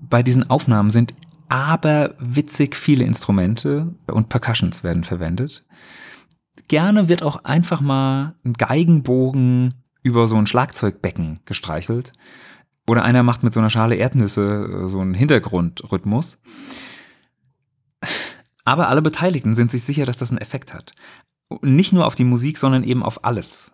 Bei 0.00 0.22
diesen 0.22 0.48
Aufnahmen 0.50 0.90
sind 0.90 1.14
aber 1.48 2.14
witzig 2.18 2.76
viele 2.76 3.04
Instrumente 3.04 3.94
und 4.06 4.28
Percussions 4.28 4.84
werden 4.84 5.04
verwendet 5.04 5.64
gerne 6.68 7.08
wird 7.08 7.22
auch 7.22 7.44
einfach 7.44 7.80
mal 7.80 8.34
ein 8.44 8.54
Geigenbogen 8.54 9.74
über 10.02 10.26
so 10.26 10.36
ein 10.36 10.46
Schlagzeugbecken 10.46 11.40
gestreichelt. 11.44 12.12
Oder 12.86 13.02
einer 13.02 13.22
macht 13.22 13.42
mit 13.42 13.52
so 13.52 13.60
einer 13.60 13.70
Schale 13.70 13.96
Erdnüsse 13.96 14.82
äh, 14.84 14.88
so 14.88 15.00
einen 15.00 15.14
Hintergrundrhythmus. 15.14 16.38
Aber 18.64 18.88
alle 18.88 19.02
Beteiligten 19.02 19.54
sind 19.54 19.70
sich 19.70 19.84
sicher, 19.84 20.06
dass 20.06 20.16
das 20.16 20.30
einen 20.30 20.38
Effekt 20.38 20.72
hat. 20.72 20.92
nicht 21.62 21.92
nur 21.92 22.06
auf 22.06 22.14
die 22.14 22.24
Musik, 22.24 22.58
sondern 22.58 22.82
eben 22.82 23.02
auf 23.02 23.24
alles. 23.24 23.73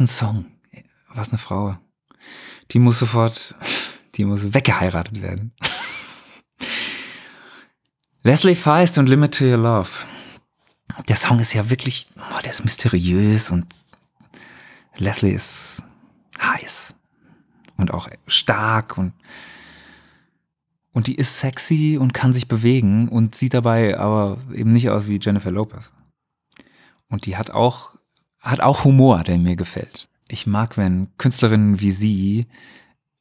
Ein 0.00 0.06
Song. 0.06 0.46
Was 1.14 1.28
eine 1.28 1.38
Frau. 1.38 1.76
Die 2.70 2.78
muss 2.78 2.98
sofort, 2.98 3.54
die 4.14 4.24
muss 4.24 4.54
weggeheiratet 4.54 5.22
werden. 5.22 5.52
Leslie 8.22 8.54
Feist 8.54 8.98
und 8.98 9.08
Limit 9.08 9.38
to 9.38 9.44
Your 9.44 9.58
Love. 9.58 9.90
Der 11.08 11.16
Song 11.16 11.38
ist 11.38 11.52
ja 11.52 11.70
wirklich, 11.70 12.08
oh, 12.16 12.40
der 12.42 12.50
ist 12.50 12.64
mysteriös 12.64 13.50
und 13.50 13.66
Leslie 14.96 15.32
ist 15.32 15.84
heiß 16.40 16.94
und 17.76 17.92
auch 17.92 18.08
stark 18.26 18.98
und 18.98 19.12
und 20.92 21.06
die 21.06 21.14
ist 21.14 21.38
sexy 21.38 21.98
und 22.00 22.12
kann 22.12 22.32
sich 22.32 22.48
bewegen 22.48 23.08
und 23.08 23.36
sieht 23.36 23.54
dabei 23.54 23.96
aber 23.96 24.38
eben 24.52 24.70
nicht 24.70 24.90
aus 24.90 25.06
wie 25.06 25.20
Jennifer 25.20 25.52
Lopez. 25.52 25.92
Und 27.08 27.26
die 27.26 27.36
hat 27.36 27.52
auch 27.52 27.94
hat 28.40 28.60
auch 28.60 28.84
Humor, 28.84 29.22
der 29.22 29.38
mir 29.38 29.56
gefällt. 29.56 30.08
Ich 30.28 30.46
mag, 30.46 30.76
wenn 30.76 31.08
Künstlerinnen 31.18 31.80
wie 31.80 31.90
sie 31.90 32.46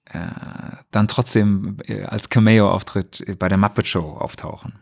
äh, 0.05 0.19
dann 0.91 1.07
trotzdem 1.07 1.77
äh, 1.85 2.03
als 2.03 2.29
Cameo-Auftritt 2.29 3.37
bei 3.37 3.47
der 3.47 3.57
Muppet 3.57 3.87
Show 3.87 4.17
auftauchen. 4.17 4.79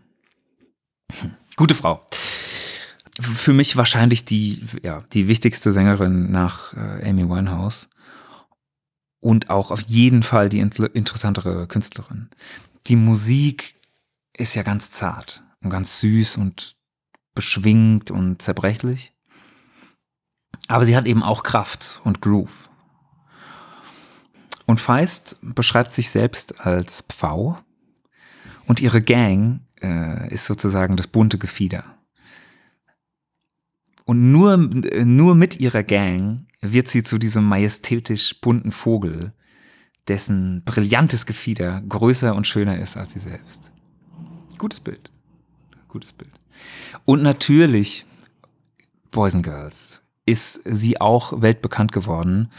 Hm. 1.19 1.33
Gute 1.55 1.75
Frau. 1.75 2.05
Für 3.19 3.53
mich 3.53 3.75
wahrscheinlich 3.75 4.25
die, 4.25 4.63
ja, 4.83 5.03
die 5.13 5.27
wichtigste 5.27 5.71
Sängerin 5.71 6.31
nach 6.31 6.73
äh, 6.75 7.09
Amy 7.09 7.27
Winehouse. 7.27 7.89
Und 9.19 9.49
auch 9.49 9.71
auf 9.71 9.81
jeden 9.81 10.21
Fall 10.21 10.49
die 10.49 10.59
int 10.59 10.77
interessantere 10.79 11.67
Künstlerin. 11.67 12.29
Die 12.85 12.95
Musik 12.95 13.75
ist 14.37 14.53
ja 14.53 14.61
ganz 14.61 14.91
zart 14.91 15.43
und 15.61 15.71
ganz 15.71 15.99
süß 15.99 16.37
und 16.37 16.75
beschwingt 17.33 18.11
und 18.11 18.41
zerbrechlich. 18.41 19.13
Aber 20.67 20.85
sie 20.85 20.95
hat 20.97 21.07
eben 21.07 21.23
auch 21.23 21.43
Kraft 21.43 22.01
und 22.03 22.21
Groove. 22.21 22.69
Und 24.65 24.81
Feist 24.81 25.37
beschreibt 25.41 25.93
sich 25.93 26.09
selbst 26.09 26.59
als 26.59 27.03
Pfau 27.07 27.57
und 28.65 28.81
ihre 28.81 29.01
Gang 29.01 29.61
äh, 29.81 30.31
ist 30.31 30.45
sozusagen 30.45 30.97
das 30.97 31.07
bunte 31.07 31.37
Gefieder. 31.37 31.85
Und 34.03 34.31
nur, 34.31 34.57
nur 34.57 35.35
mit 35.35 35.59
ihrer 35.59 35.83
Gang 35.83 36.47
wird 36.61 36.87
sie 36.87 37.03
zu 37.03 37.17
diesem 37.17 37.43
majestätisch 37.45 38.39
bunten 38.41 38.71
Vogel, 38.71 39.33
dessen 40.07 40.63
brillantes 40.63 41.25
Gefieder 41.25 41.81
größer 41.81 42.33
und 42.35 42.47
schöner 42.47 42.79
ist 42.79 42.97
als 42.97 43.13
sie 43.13 43.19
selbst. 43.19 43.71
Gutes 44.57 44.79
Bild. 44.79 45.11
Gutes 45.87 46.13
Bild. 46.13 46.31
Und 47.05 47.21
natürlich 47.21 48.05
Boys 49.11 49.35
and 49.35 49.43
Girls. 49.43 50.01
Ist 50.27 50.61
sie 50.65 51.01
auch 51.01 51.41
weltbekannt 51.41 51.91
geworden 51.91 52.51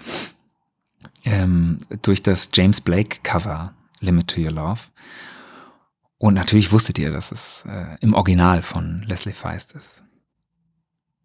ähm, 1.24 1.78
durch 2.02 2.22
das 2.22 2.50
James 2.52 2.80
Blake 2.80 3.20
Cover 3.22 3.74
Limit 4.00 4.28
to 4.28 4.40
Your 4.40 4.52
Love. 4.52 4.80
Und 6.16 6.34
natürlich 6.34 6.72
wusstet 6.72 6.98
ihr, 6.98 7.12
dass 7.12 7.30
es 7.30 7.64
äh, 7.68 7.96
im 8.00 8.14
Original 8.14 8.62
von 8.62 9.02
Leslie 9.02 9.32
Feist 9.32 9.72
ist. 9.72 10.02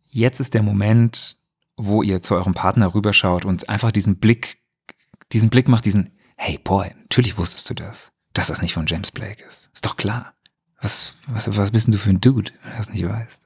Jetzt 0.10 0.39
ist 0.39 0.53
der 0.53 0.62
Moment, 0.62 1.38
wo 1.77 2.03
ihr 2.03 2.21
zu 2.21 2.36
eurem 2.36 2.53
Partner 2.53 2.93
rüberschaut 2.93 3.45
und 3.45 3.69
einfach 3.69 3.91
diesen 3.91 4.17
Blick, 4.17 4.60
diesen 5.32 5.49
Blick 5.49 5.67
macht, 5.67 5.86
diesen, 5.86 6.12
hey 6.36 6.60
boy, 6.63 6.93
natürlich 6.99 7.38
wusstest 7.38 7.69
du 7.69 7.73
das, 7.73 8.12
dass 8.34 8.49
das 8.49 8.62
nicht 8.62 8.73
von 8.73 8.86
James 8.86 9.12
Blake 9.12 9.43
ist. 9.43 9.71
Ist 9.73 9.86
doch 9.86 9.97
klar. 9.97 10.34
Was, 10.82 11.13
was, 11.27 11.56
was 11.56 11.71
bist 11.71 11.88
denn 11.88 11.93
du 11.93 11.97
für 11.97 12.10
ein 12.10 12.21
Dude, 12.21 12.51
wenn 12.63 12.71
du 12.71 12.77
das 12.77 12.89
nicht 12.89 13.08
weißt? 13.08 13.43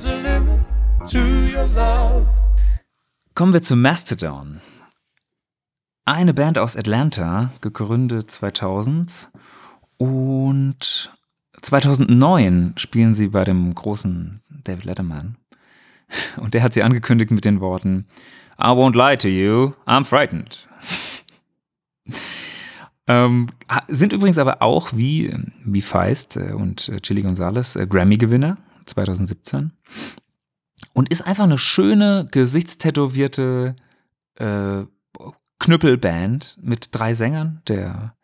There's 0.00 0.04
a 0.04 0.16
limit 0.16 0.60
to 1.06 1.46
your 1.50 1.66
love. 1.66 2.39
Kommen 3.40 3.54
wir 3.54 3.62
zu 3.62 3.74
Mastodon. 3.74 4.60
Eine 6.04 6.34
Band 6.34 6.58
aus 6.58 6.76
Atlanta, 6.76 7.50
gegründet 7.62 8.30
2000 8.30 9.30
und 9.96 11.10
2009 11.62 12.74
spielen 12.76 13.14
sie 13.14 13.28
bei 13.28 13.44
dem 13.44 13.74
großen 13.74 14.42
David 14.64 14.84
Letterman. 14.84 15.38
Und 16.36 16.52
der 16.52 16.62
hat 16.62 16.74
sie 16.74 16.82
angekündigt 16.82 17.30
mit 17.30 17.46
den 17.46 17.62
Worten 17.62 18.04
I 18.60 18.72
won't 18.72 18.94
lie 18.94 19.16
to 19.16 19.28
you, 19.28 19.72
I'm 19.86 20.04
frightened. 20.04 20.68
ähm, 23.06 23.48
sind 23.88 24.12
übrigens 24.12 24.36
aber 24.36 24.60
auch 24.60 24.90
wie, 24.92 25.34
wie 25.64 25.80
Feist 25.80 26.36
äh, 26.36 26.52
und 26.52 26.90
äh, 26.90 27.00
Chili 27.00 27.22
Gonzalez 27.22 27.74
äh, 27.74 27.86
Grammy-Gewinner 27.86 28.58
2017 28.84 29.72
und 30.92 31.10
ist 31.10 31.22
einfach 31.22 31.44
eine 31.44 31.58
schöne, 31.58 32.26
gesichtstätowierte 32.30 33.76
äh, 34.36 34.84
Knüppelband 35.58 36.58
mit 36.62 36.88
drei 36.92 37.14
Sängern. 37.14 37.62
Der, 37.68 38.14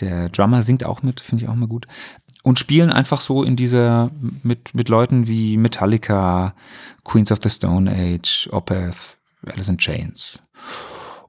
der 0.00 0.28
Drummer 0.30 0.62
singt 0.62 0.84
auch 0.84 1.02
mit, 1.02 1.20
finde 1.20 1.44
ich 1.44 1.50
auch 1.50 1.54
mal 1.54 1.68
gut. 1.68 1.86
Und 2.42 2.58
spielen 2.58 2.90
einfach 2.90 3.20
so 3.20 3.44
in 3.44 3.54
dieser, 3.54 4.10
mit, 4.42 4.74
mit 4.74 4.88
Leuten 4.88 5.28
wie 5.28 5.56
Metallica, 5.56 6.54
Queens 7.04 7.30
of 7.30 7.38
the 7.42 7.50
Stone 7.50 7.90
Age, 7.90 8.48
Opeth, 8.50 9.18
Alice 9.46 9.68
in 9.68 9.78
Chains. 9.78 10.38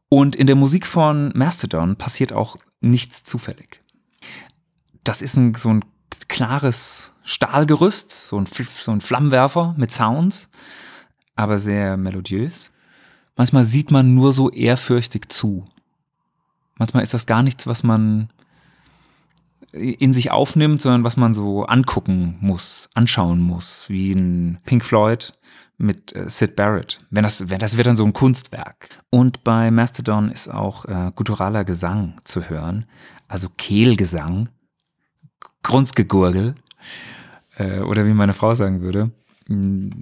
Und 0.10 0.36
in 0.36 0.48
der 0.48 0.56
Musik 0.56 0.88
von 0.88 1.32
Mastodon 1.36 1.98
passiert 1.98 2.34
auch 2.34 2.58
nichts 2.82 3.24
zufällig. 3.24 3.82
Das 5.04 5.22
ist 5.22 5.36
ein, 5.36 5.54
so 5.54 5.70
ein 5.70 5.86
klares 6.28 7.13
Stahlgerüst, 7.24 8.12
so 8.12 8.38
ein, 8.38 8.46
so 8.46 8.92
ein 8.92 9.02
Flammenwerfer 9.02 9.76
mit 9.78 9.92
Sounds, 9.92 10.50
aber 11.36 11.58
sehr 11.58 11.98
melodiös. 11.98 12.72
Manchmal 13.36 13.64
sieht 13.64 13.92
man 13.92 14.14
nur 14.14 14.34
so 14.34 14.50
ehrfürchtig 14.50 15.32
zu. 15.32 15.66
Manchmal 16.78 17.04
ist 17.04 17.14
das 17.14 17.26
gar 17.26 17.44
nichts, 17.44 17.66
was 17.66 17.84
man 17.84 18.30
in 19.72 20.14
sich 20.14 20.30
aufnimmt, 20.30 20.82
sondern 20.82 21.04
was 21.04 21.18
man 21.18 21.34
so 21.34 21.66
angucken 21.66 22.38
muss, 22.42 22.90
anschauen 22.94 23.40
muss, 23.40 23.90
wie 23.90 24.12
ein 24.14 24.60
Pink 24.66 24.86
Floyd 24.86 25.32
mit 25.78 26.16
äh, 26.16 26.30
Sid 26.30 26.56
Barrett. 26.56 27.00
Wenn 27.10 27.24
das, 27.24 27.50
wenn 27.50 27.60
das 27.60 27.76
wird 27.76 27.88
dann 27.88 27.96
so 27.96 28.06
ein 28.06 28.14
Kunstwerk. 28.14 28.90
Und 29.10 29.44
bei 29.44 29.72
Mastodon 29.72 30.30
ist 30.30 30.48
auch 30.48 30.86
äh, 30.86 31.12
gutturaler 31.16 31.64
Gesang 31.64 32.16
zu 32.24 32.50
hören, 32.50 32.86
also 33.28 33.50
Kehlgesang, 33.50 34.50
Grunzgegurgel, 35.64 36.54
äh, 37.58 37.80
oder 37.82 38.06
wie 38.06 38.14
meine 38.14 38.34
Frau 38.34 38.54
sagen 38.54 38.82
würde. 38.82 39.12
mh, 39.48 39.96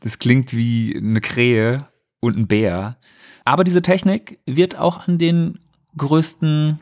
Das 0.00 0.18
klingt 0.18 0.54
wie 0.54 0.96
eine 0.96 1.20
Krähe 1.20 1.78
und 2.20 2.36
ein 2.36 2.46
Bär. 2.46 2.96
Aber 3.44 3.64
diese 3.64 3.82
Technik 3.82 4.38
wird 4.46 4.78
auch 4.78 5.06
an 5.06 5.18
den 5.18 5.58
größten 5.96 6.78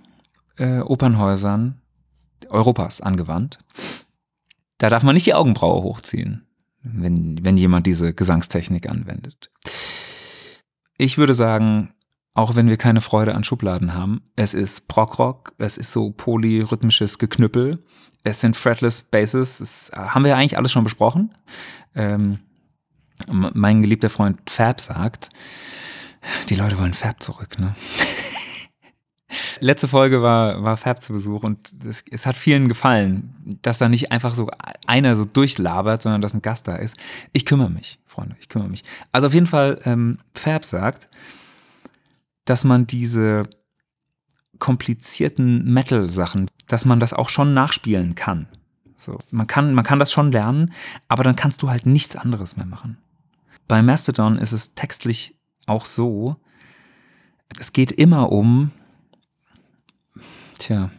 äh, 0.56 0.78
Opernhäusern 0.80 1.80
Europas 2.48 3.00
angewandt. 3.00 3.58
Da 4.78 4.88
darf 4.88 5.02
man 5.02 5.14
nicht 5.14 5.26
die 5.26 5.34
Augenbraue 5.34 5.82
hochziehen, 5.82 6.46
wenn, 6.82 7.44
wenn 7.44 7.56
jemand 7.56 7.86
diese 7.86 8.14
Gesangstechnik 8.14 8.90
anwendet. 8.90 9.50
Ich 10.98 11.18
würde 11.18 11.34
sagen, 11.34 11.94
auch 12.34 12.56
wenn 12.56 12.68
wir 12.68 12.76
keine 12.76 13.00
Freude 13.00 13.34
an 13.34 13.44
Schubladen 13.44 13.94
haben, 13.94 14.22
es 14.36 14.54
ist 14.54 14.88
Prog-Rock, 14.88 15.54
es 15.58 15.76
ist 15.76 15.92
so 15.92 16.10
polyrhythmisches 16.10 17.18
Geknüppel, 17.18 17.82
es 18.24 18.40
sind 18.40 18.56
fretless 18.56 19.02
Basses, 19.02 19.58
das 19.58 19.92
haben 19.94 20.24
wir 20.24 20.30
ja 20.30 20.36
eigentlich 20.36 20.56
alles 20.56 20.72
schon 20.72 20.84
besprochen. 20.84 21.34
Ähm, 21.94 22.38
mein 23.28 23.82
geliebter 23.82 24.10
Freund 24.10 24.38
Fab 24.48 24.80
sagt, 24.80 25.28
die 26.48 26.54
Leute 26.54 26.78
wollen 26.78 26.94
Fab 26.94 27.22
zurück, 27.22 27.58
ne? 27.58 27.74
Letzte 29.60 29.88
Folge 29.88 30.22
war, 30.22 30.62
war 30.62 30.76
Fab 30.76 31.00
zu 31.00 31.12
Besuch 31.12 31.42
und 31.42 31.72
es, 31.84 32.04
es 32.10 32.26
hat 32.26 32.36
vielen 32.36 32.68
gefallen, 32.68 33.58
dass 33.62 33.78
da 33.78 33.88
nicht 33.88 34.12
einfach 34.12 34.34
so 34.34 34.50
einer 34.86 35.16
so 35.16 35.24
durchlabert, 35.24 36.02
sondern 36.02 36.20
dass 36.20 36.34
ein 36.34 36.42
Gast 36.42 36.68
da 36.68 36.76
ist. 36.76 36.96
Ich 37.32 37.44
kümmere 37.44 37.70
mich, 37.70 37.98
Freunde, 38.06 38.36
ich 38.40 38.48
kümmere 38.48 38.68
mich. 38.68 38.82
Also 39.10 39.28
auf 39.28 39.34
jeden 39.34 39.46
Fall, 39.46 39.80
ähm, 39.84 40.18
Fab 40.34 40.64
sagt, 40.64 41.08
dass 42.44 42.64
man 42.64 42.86
diese 42.86 43.44
komplizierten 44.58 45.72
Metal-Sachen, 45.72 46.50
dass 46.66 46.84
man 46.84 47.00
das 47.00 47.12
auch 47.12 47.28
schon 47.28 47.54
nachspielen 47.54 48.14
kann. 48.14 48.46
So, 48.94 49.18
man 49.30 49.46
kann, 49.46 49.74
man 49.74 49.84
kann 49.84 49.98
das 49.98 50.12
schon 50.12 50.30
lernen, 50.30 50.72
aber 51.08 51.24
dann 51.24 51.34
kannst 51.34 51.62
du 51.62 51.70
halt 51.70 51.86
nichts 51.86 52.14
anderes 52.14 52.56
mehr 52.56 52.66
machen. 52.66 52.98
Bei 53.66 53.82
Mastodon 53.82 54.38
ist 54.38 54.52
es 54.52 54.74
textlich 54.74 55.36
auch 55.66 55.86
so, 55.86 56.36
es 57.58 57.72
geht 57.72 57.92
immer 57.92 58.30
um, 58.30 58.70
tja, 60.58 60.90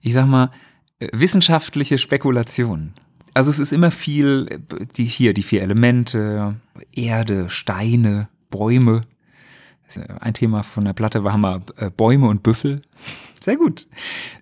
ich 0.00 0.12
sag 0.12 0.26
mal, 0.26 0.50
äh, 0.98 1.08
wissenschaftliche 1.12 1.98
Spekulation. 1.98 2.92
Also 3.34 3.50
es 3.50 3.58
ist 3.58 3.72
immer 3.72 3.90
viel, 3.90 4.46
äh, 4.50 4.86
die 4.96 5.04
hier, 5.04 5.34
die 5.34 5.42
vier 5.42 5.62
Elemente, 5.62 6.56
Erde, 6.92 7.48
Steine, 7.48 8.28
Bäume. 8.50 9.02
Ein 10.20 10.34
Thema 10.34 10.62
von 10.62 10.84
der 10.84 10.92
Platte 10.92 11.24
war 11.24 11.36
mal 11.36 11.62
äh, 11.76 11.90
Bäume 11.90 12.28
und 12.28 12.42
Büffel. 12.42 12.82
Sehr 13.40 13.56
gut. 13.56 13.86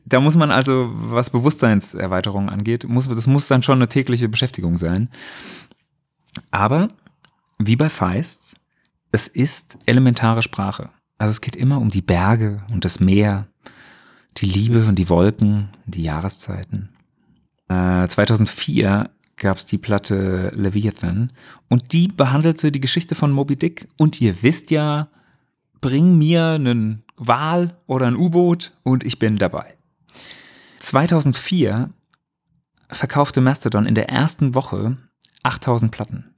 Da 0.04 0.20
muss 0.20 0.36
man 0.36 0.50
also, 0.50 0.90
was 0.92 1.30
Bewusstseinserweiterung 1.30 2.48
angeht, 2.48 2.88
muss, 2.88 3.08
das 3.08 3.26
muss 3.26 3.48
dann 3.48 3.62
schon 3.62 3.78
eine 3.78 3.88
tägliche 3.88 4.28
Beschäftigung 4.28 4.76
sein. 4.76 5.08
Aber 6.50 6.88
wie 7.58 7.76
bei 7.76 7.88
Feist, 7.88 8.56
es 9.12 9.28
ist 9.28 9.78
elementare 9.86 10.42
Sprache. 10.42 10.90
Also 11.18 11.32
es 11.32 11.40
geht 11.40 11.56
immer 11.56 11.78
um 11.78 11.90
die 11.90 12.02
Berge 12.02 12.62
und 12.72 12.84
das 12.84 13.00
Meer, 13.00 13.48
die 14.36 14.46
Liebe 14.46 14.84
und 14.86 14.96
die 14.96 15.08
Wolken, 15.08 15.68
die 15.86 16.02
Jahreszeiten. 16.02 16.90
Äh, 17.68 18.06
2004 18.06 19.10
gab 19.36 19.56
es 19.56 19.66
die 19.66 19.78
Platte 19.78 20.52
Leviathan 20.54 21.32
und 21.68 21.92
die 21.92 22.08
behandelte 22.08 22.72
die 22.72 22.80
Geschichte 22.80 23.14
von 23.14 23.32
Moby 23.32 23.56
Dick. 23.56 23.88
Und 23.96 24.20
ihr 24.20 24.42
wisst 24.42 24.70
ja, 24.70 25.08
bring 25.80 26.18
mir 26.18 26.44
einen 26.46 27.04
Wal 27.16 27.76
oder 27.86 28.06
ein 28.06 28.16
U-Boot 28.16 28.72
und 28.82 29.04
ich 29.04 29.18
bin 29.18 29.36
dabei. 29.36 29.76
2004 30.80 31.90
verkaufte 32.90 33.40
Mastodon 33.40 33.86
in 33.86 33.94
der 33.94 34.08
ersten 34.08 34.54
Woche 34.54 34.96
8000 35.42 35.92
Platten. 35.92 36.34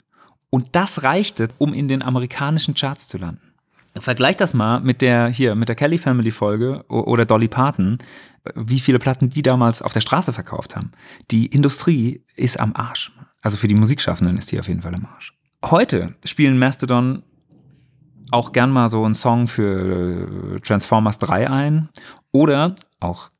Und 0.51 0.69
das 0.73 1.05
reichte, 1.05 1.49
um 1.59 1.73
in 1.75 1.89
den 1.89 2.03
amerikanischen 2.03 2.75
Charts 2.75 3.07
zu 3.07 3.19
landen. 3.19 3.51
Vergleich 3.99 4.37
das 4.37 4.55
mal 4.55 4.81
mit 4.81 5.03
der 5.03 5.29
hier 5.29 5.55
mit 5.55 5.69
der 5.69 5.77
Kelly 5.77 5.99
Family 5.99 6.31
Folge 6.31 6.85
oder 6.89 7.27
Dolly 7.27 7.49
Parton, 7.49 7.99
wie 8.55 8.79
viele 8.79 8.99
Platten 8.99 9.31
die 9.31 9.43
damals 9.43 9.83
auf 9.83 9.93
der 9.93 10.01
Straße 10.01 10.33
verkauft 10.33 10.77
haben. 10.77 10.93
Die 11.31 11.47
Industrie 11.47 12.25
ist 12.37 12.61
am 12.61 12.75
Arsch. 12.75 13.13
Also 13.43 13.57
für 13.57 13.69
die 13.69 13.75
Musikschaffenden 13.75 14.39
ist 14.39 14.53
die 14.53 14.61
auf 14.61 14.69
jeden 14.69 14.83
Fall 14.83 14.95
am 14.95 15.07
Arsch. 15.07 15.35
Heute 15.65 16.15
spielen 16.25 16.59
Mastodon 16.59 17.23
auch 18.31 18.53
gern 18.53 18.71
mal 18.71 18.89
so 18.89 19.05
einen 19.05 19.15
Song 19.15 19.47
für 19.47 20.57
äh, 20.57 20.61
Transformers 20.61 21.19
3 21.19 21.51
ein 21.51 21.89
oder 22.33 22.75
auch 23.01 23.31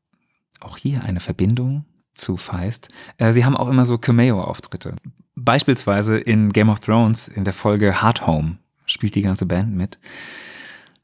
auch 0.59 0.77
hier 0.77 1.03
eine 1.03 1.19
Verbindung 1.19 1.85
zu 2.13 2.37
Feist. 2.37 2.89
Äh, 3.17 3.31
sie 3.31 3.45
haben 3.45 3.57
auch 3.57 3.69
immer 3.69 3.85
so 3.85 3.97
Cameo-Auftritte. 3.97 4.95
Beispielsweise 5.35 6.17
in 6.17 6.53
Game 6.53 6.69
of 6.69 6.79
Thrones 6.79 7.27
in 7.27 7.45
der 7.45 7.53
Folge 7.53 8.01
Hard 8.01 8.27
Home 8.27 8.57
spielt 8.85 9.15
die 9.15 9.21
ganze 9.21 9.45
Band 9.45 9.75
mit. 9.75 9.97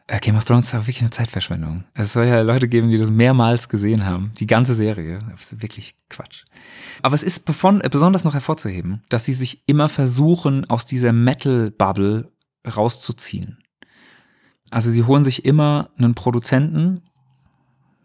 Äh, 0.08 0.20
Game 0.20 0.38
of 0.38 0.46
Thrones 0.46 0.74
aber 0.74 0.84
wirklich 0.84 1.02
eine 1.02 1.10
Zeitverschwendung. 1.10 1.86
Es 1.94 2.14
soll 2.14 2.26
ja 2.26 2.42
Leute 2.42 2.68
geben, 2.68 2.90
die 2.90 2.98
das 2.98 3.10
mehrmals 3.10 3.68
gesehen 3.68 4.06
haben. 4.06 4.32
Die 4.38 4.48
ganze 4.48 4.76
Serie. 4.76 5.20
Das 5.30 5.52
ist 5.52 5.62
wirklich 5.62 5.96
Quatsch. 6.10 6.46
Aber 7.02 7.16
es 7.16 7.24
ist 7.24 7.46
besonders 7.46 8.24
noch 8.24 8.34
hervorzuheben, 8.34 9.04
dass 9.10 9.26
sie 9.26 9.34
sich 9.34 9.64
immer 9.68 9.90
versuchen, 9.90 10.70
aus 10.70 10.86
dieser 10.86 11.14
Metal-Bubble 11.14 12.32
rauszuziehen. 12.66 13.58
Also 14.70 14.92
sie 14.92 15.04
holen 15.04 15.24
sich 15.24 15.46
immer 15.46 15.90
einen 15.98 16.16
Produzenten. 16.16 17.02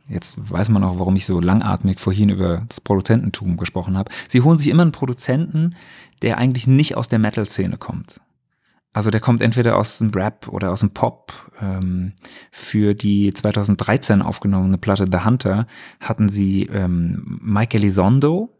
Jetzt 0.08 0.36
weiß 0.38 0.68
man 0.68 0.84
auch, 0.84 0.98
warum 0.98 1.16
ich 1.16 1.26
so 1.26 1.40
langatmig 1.40 2.00
vorhin 2.00 2.28
über 2.28 2.64
das 2.68 2.80
Produzententum 2.80 3.56
gesprochen 3.56 3.96
habe. 3.96 4.12
Sie 4.28 4.42
holen 4.42 4.58
sich 4.58 4.68
immer 4.68 4.82
einen 4.82 4.92
Produzenten, 4.92 5.74
der 6.22 6.38
eigentlich 6.38 6.66
nicht 6.66 6.96
aus 6.96 7.08
der 7.08 7.18
Metal-Szene 7.18 7.78
kommt. 7.78 8.20
Also 8.92 9.10
der 9.10 9.20
kommt 9.20 9.40
entweder 9.40 9.78
aus 9.78 9.98
dem 9.98 10.10
Rap 10.10 10.48
oder 10.48 10.70
aus 10.70 10.80
dem 10.80 10.90
Pop. 10.90 11.32
Ähm, 11.60 12.12
für 12.50 12.94
die 12.94 13.32
2013 13.32 14.20
aufgenommene 14.20 14.76
Platte 14.76 15.06
The 15.10 15.24
Hunter 15.24 15.66
hatten 16.00 16.28
sie 16.28 16.64
ähm, 16.64 17.40
Mike 17.42 17.76
Elizondo 17.78 18.50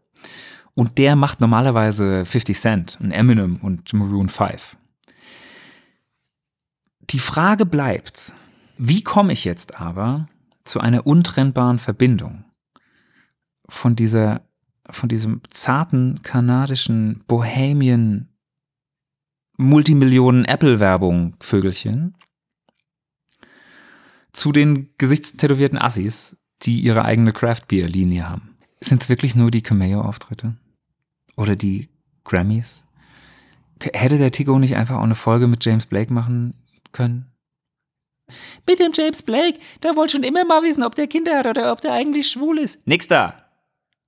und 0.73 0.97
der 0.97 1.15
macht 1.15 1.39
normalerweise 1.39 2.25
50 2.25 2.59
Cent, 2.59 2.97
ein 2.99 3.11
Eminem 3.11 3.57
und 3.57 3.93
Maroon 3.93 4.29
5. 4.29 4.77
Die 7.13 7.19
Frage 7.19 7.67
bleibt, 7.67 8.33
wie 8.79 9.03
komme 9.03 9.33
ich 9.33 9.45
jetzt 9.45 9.79
aber 9.79 10.27
zu 10.63 10.79
einer 10.79 11.05
untrennbaren 11.05 11.77
Verbindung 11.77 12.43
von 13.69 13.95
dieser, 13.95 14.41
von 14.89 15.09
diesem 15.09 15.41
zarten 15.47 16.23
kanadischen 16.23 17.23
Bohemian 17.27 18.29
Multimillionen 19.57 20.45
Apple-Werbung 20.45 21.35
Vögelchen 21.39 22.17
zu 24.31 24.51
den 24.51 24.89
gesichtstätowierten 24.97 25.77
Assis, 25.77 26.35
die 26.63 26.81
ihre 26.81 27.05
eigene 27.05 27.31
Craft 27.31 27.67
Beer 27.67 27.87
Linie 27.87 28.27
haben. 28.27 28.57
Sind 28.81 29.03
es 29.03 29.09
wirklich 29.09 29.35
nur 29.35 29.51
die 29.51 29.61
Cameo-Auftritte? 29.61 30.57
Oder 31.37 31.55
die 31.55 31.89
Grammys? 32.23 32.83
Hätte 33.79 34.17
der 34.17 34.31
Tigo 34.31 34.57
nicht 34.57 34.75
einfach 34.75 34.95
auch 34.95 35.03
eine 35.03 35.13
Folge 35.13 35.45
mit 35.45 35.63
James 35.63 35.85
Blake 35.85 36.11
machen 36.11 36.55
können? 36.93 37.29
Mit 38.65 38.79
dem 38.79 38.93
James 38.93 39.21
Blake, 39.21 39.59
der 39.83 39.95
wollte 39.95 40.13
schon 40.13 40.23
immer 40.23 40.45
mal 40.45 40.63
wissen, 40.63 40.83
ob 40.83 40.95
der 40.95 41.07
Kinder 41.07 41.37
hat 41.37 41.45
oder 41.45 41.71
ob 41.71 41.81
der 41.81 41.93
eigentlich 41.93 42.29
schwul 42.29 42.57
ist. 42.57 42.85
Nix 42.87 43.07
da. 43.07 43.43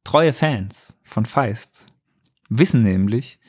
Treue 0.03 0.33
Fans 0.33 0.95
von 1.03 1.25
Feist 1.25 1.87
wissen 2.49 2.83
nämlich, 2.83 3.39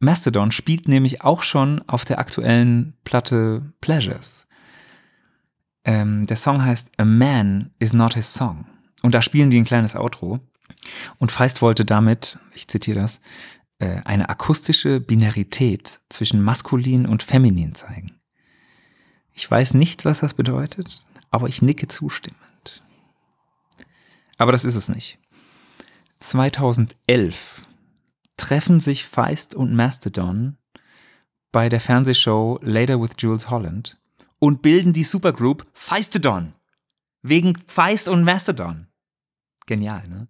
Mastodon 0.00 0.50
spielt 0.50 0.88
nämlich 0.88 1.22
auch 1.22 1.42
schon 1.44 1.80
auf 1.86 2.04
der 2.04 2.18
aktuellen 2.18 2.94
Platte 3.04 3.72
Pleasures. 3.80 4.48
Ähm, 5.84 6.26
der 6.26 6.36
Song 6.36 6.64
heißt 6.64 6.90
A 6.96 7.04
Man 7.04 7.70
is 7.78 7.92
not 7.92 8.14
his 8.14 8.32
song. 8.32 8.66
Und 9.02 9.14
da 9.14 9.22
spielen 9.22 9.50
die 9.50 9.58
ein 9.58 9.64
kleines 9.64 9.94
Outro. 9.94 10.40
Und 11.18 11.30
Feist 11.30 11.62
wollte 11.62 11.84
damit, 11.84 12.38
ich 12.52 12.66
zitiere 12.66 13.00
das, 13.00 13.20
eine 14.04 14.28
akustische 14.28 15.00
Binarität 15.00 16.00
zwischen 16.08 16.42
maskulin 16.42 17.06
und 17.06 17.22
feminin 17.22 17.74
zeigen. 17.74 18.20
Ich 19.34 19.50
weiß 19.50 19.74
nicht, 19.74 20.04
was 20.04 20.20
das 20.20 20.34
bedeutet, 20.34 21.04
aber 21.30 21.48
ich 21.48 21.62
nicke 21.62 21.88
zustimmend. 21.88 22.82
Aber 24.36 24.52
das 24.52 24.64
ist 24.64 24.74
es 24.74 24.88
nicht. 24.88 25.18
2011 26.20 27.62
treffen 28.36 28.80
sich 28.80 29.04
Feist 29.04 29.54
und 29.54 29.74
Mastodon 29.74 30.56
bei 31.50 31.68
der 31.68 31.80
Fernsehshow 31.80 32.58
Later 32.62 33.00
with 33.00 33.12
Jules 33.18 33.50
Holland 33.50 33.98
und 34.38 34.62
bilden 34.62 34.92
die 34.92 35.04
Supergroup 35.04 35.66
Feistodon. 35.72 36.54
Wegen 37.22 37.56
Feist 37.66 38.08
und 38.08 38.24
Mastodon. 38.24 38.88
Genial, 39.66 40.08
ne? 40.08 40.28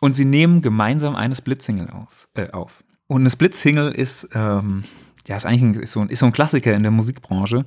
Und 0.00 0.14
sie 0.14 0.24
nehmen 0.24 0.62
gemeinsam 0.62 1.16
eine 1.16 1.34
Split-Single 1.34 1.90
aus, 1.90 2.28
äh, 2.34 2.50
auf. 2.50 2.84
Und 3.06 3.22
eine 3.22 3.30
Split-Single 3.30 3.92
ist, 3.92 4.28
ähm, 4.34 4.84
ja, 5.26 5.36
ist 5.36 5.46
eigentlich 5.46 5.62
ein, 5.62 5.74
ist 5.74 5.92
so, 5.92 6.00
ein, 6.00 6.08
ist 6.08 6.18
so 6.20 6.26
ein 6.26 6.32
Klassiker 6.32 6.74
in 6.74 6.82
der 6.82 6.92
Musikbranche. 6.92 7.64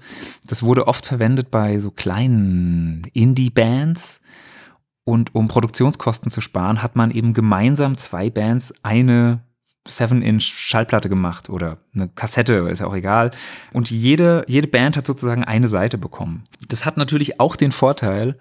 Das 0.48 0.64
wurde 0.64 0.88
oft 0.88 1.06
verwendet 1.06 1.52
bei 1.52 1.80
so 1.80 1.92
kleinen 1.92 3.04
Indie-Bands. 3.14 4.22
Und 5.04 5.34
um 5.34 5.48
Produktionskosten 5.48 6.30
zu 6.30 6.42
sparen, 6.42 6.84
hat 6.84 6.96
man 6.96 7.10
eben 7.10 7.34
gemeinsam 7.34 7.98
zwei 7.98 8.30
Bands 8.30 8.74
eine 8.84 9.42
7-Inch 9.88 10.44
Schallplatte 10.44 11.10
gemacht 11.10 11.50
oder 11.50 11.80
eine 11.96 12.10
Kassette, 12.10 12.54
ist 12.70 12.80
ja 12.80 12.88
auch 12.88 12.96
egal. 12.96 13.32
Und 13.74 13.90
jede, 13.90 14.44
jede 14.48 14.68
Band 14.68 14.98
hat 14.98 15.08
sozusagen 15.08 15.44
eine 15.44 15.68
Seite 15.68 15.98
bekommen. 15.98 16.44
Das 16.68 16.86
hat 16.86 16.98
natürlich 16.98 17.40
auch 17.40 17.56
den 17.56 17.72
Vorteil, 17.72 18.38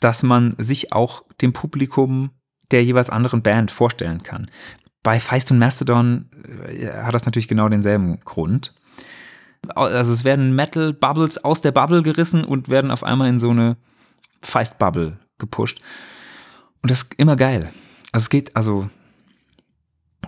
dass 0.00 0.22
man 0.22 0.54
sich 0.58 0.92
auch 0.92 1.24
dem 1.42 1.52
Publikum 1.52 2.30
der 2.70 2.84
jeweils 2.84 3.10
anderen 3.10 3.42
Band 3.42 3.70
vorstellen 3.70 4.22
kann. 4.22 4.50
Bei 5.02 5.18
Feist 5.18 5.50
und 5.50 5.58
Mastodon 5.58 6.28
äh, 6.66 6.88
hat 6.88 7.14
das 7.14 7.24
natürlich 7.24 7.48
genau 7.48 7.68
denselben 7.68 8.20
Grund. 8.20 8.74
Also 9.68 10.12
es 10.12 10.24
werden 10.24 10.54
Metal 10.54 10.92
Bubbles 10.92 11.42
aus 11.44 11.60
der 11.60 11.72
Bubble 11.72 12.02
gerissen 12.02 12.44
und 12.44 12.68
werden 12.68 12.90
auf 12.90 13.04
einmal 13.04 13.28
in 13.28 13.38
so 13.38 13.50
eine 13.50 13.76
Feist 14.42 14.78
Bubble 14.78 15.18
gepusht. 15.38 15.80
Und 16.82 16.90
das 16.90 17.02
ist 17.02 17.14
immer 17.18 17.36
geil. 17.36 17.70
Also 18.12 18.24
es 18.24 18.30
geht, 18.30 18.56
also 18.56 18.88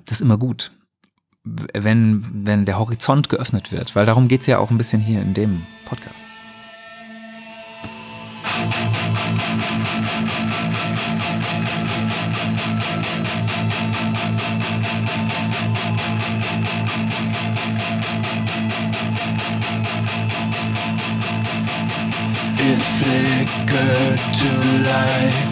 das 0.05 0.17
ist 0.17 0.21
immer 0.21 0.39
gut, 0.39 0.73
wenn, 1.45 2.25
wenn 2.47 2.67
der 2.67 2.79
Horizont 2.79 3.29
geöffnet 3.29 3.73
wird, 3.73 3.97
weil 3.97 4.07
darum 4.07 4.29
geht 4.29 4.43
es 4.43 4.47
ja 4.47 4.59
auch 4.59 4.71
ein 4.71 4.79
bisschen 4.79 5.01
hier 5.01 5.23
in 5.23 5.35
dem 5.35 5.63
Podcast. 5.87 6.27
It 10.45 10.72
flickered 23.73 24.35
to 24.35 24.51
light. 24.89 25.49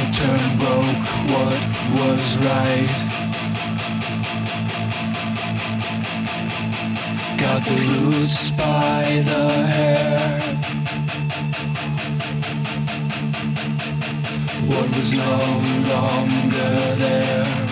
It 0.00 0.08
turned 0.12 0.58
broke 0.58 1.06
what 1.32 1.62
was 1.98 2.38
right. 2.38 2.98
Got 7.38 7.66
the 7.66 7.76
roots 7.76 8.50
by 8.50 9.22
the 9.30 9.44
hair. 9.74 10.40
What 14.66 14.96
was 14.96 15.12
no 15.12 15.36
longer 15.88 16.94
there. 16.96 17.63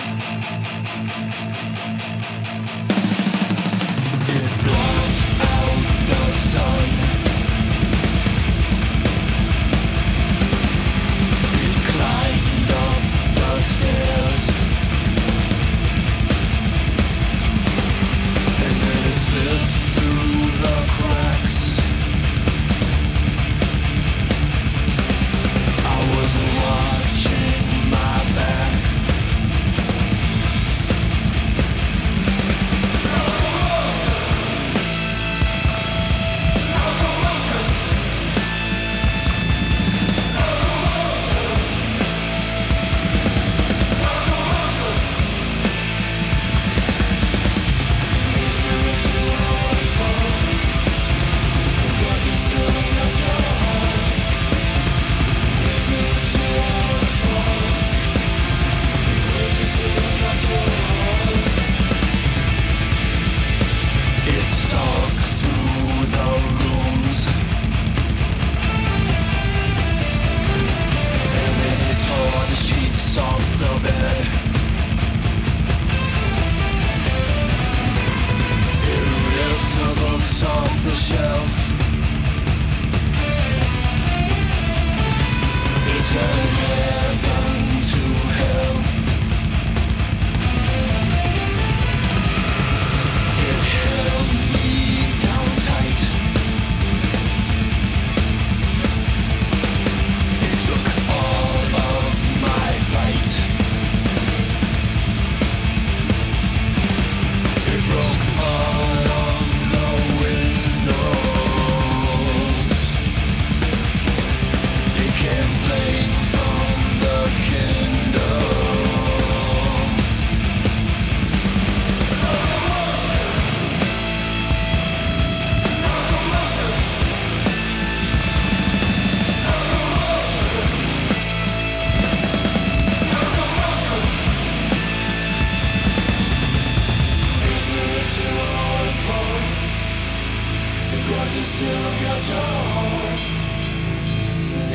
still 141.63 141.93
got 142.03 142.27
your 142.27 142.49
heart. 142.73 143.21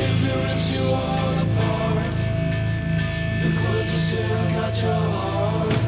If 0.07 0.25
you 0.25 0.83
all 0.83 1.35
apart 1.45 2.17
The 3.43 3.51
clutch 3.59 3.89
still 3.89 4.45
got 4.55 4.83
your 4.83 4.93
heart. 4.93 5.88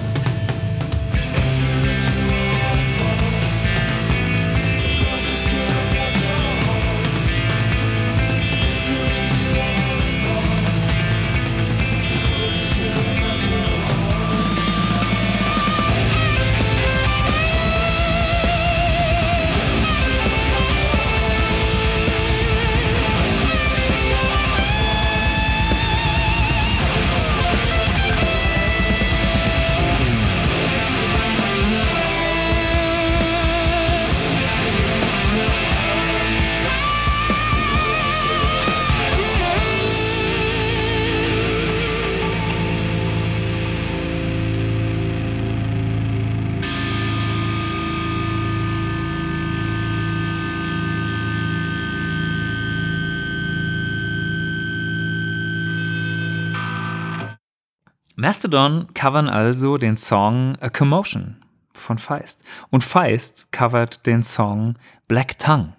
Mastodon 58.40 58.87
covern 58.94 59.29
also 59.29 59.76
den 59.76 59.98
Song 59.98 60.57
A 60.61 60.70
Commotion 60.70 61.37
von 61.74 61.98
Feist. 61.98 62.42
Und 62.70 62.83
Feist 62.83 63.53
covert 63.53 64.07
den 64.07 64.22
Song 64.22 64.76
Black 65.09 65.38
Tongue 65.38 65.74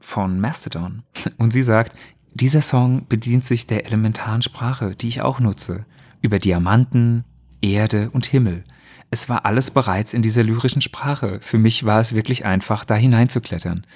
von 0.00 0.40
Mastodon. 0.40 1.02
Und 1.36 1.52
sie 1.52 1.60
sagt, 1.60 1.94
dieser 2.32 2.62
Song 2.62 3.06
bedient 3.08 3.44
sich 3.44 3.66
der 3.66 3.84
elementaren 3.84 4.40
Sprache, 4.40 4.96
die 4.96 5.08
ich 5.08 5.20
auch 5.20 5.38
nutze. 5.38 5.84
Über 6.22 6.38
Diamanten, 6.38 7.24
Erde 7.60 8.08
und 8.08 8.24
Himmel. 8.24 8.64
Es 9.10 9.28
war 9.28 9.44
alles 9.44 9.70
bereits 9.70 10.14
in 10.14 10.22
dieser 10.22 10.44
lyrischen 10.44 10.80
Sprache. 10.80 11.40
Für 11.42 11.58
mich 11.58 11.84
war 11.84 12.00
es 12.00 12.14
wirklich 12.14 12.46
einfach, 12.46 12.86
da 12.86 12.94
hineinzuklettern. 12.94 13.86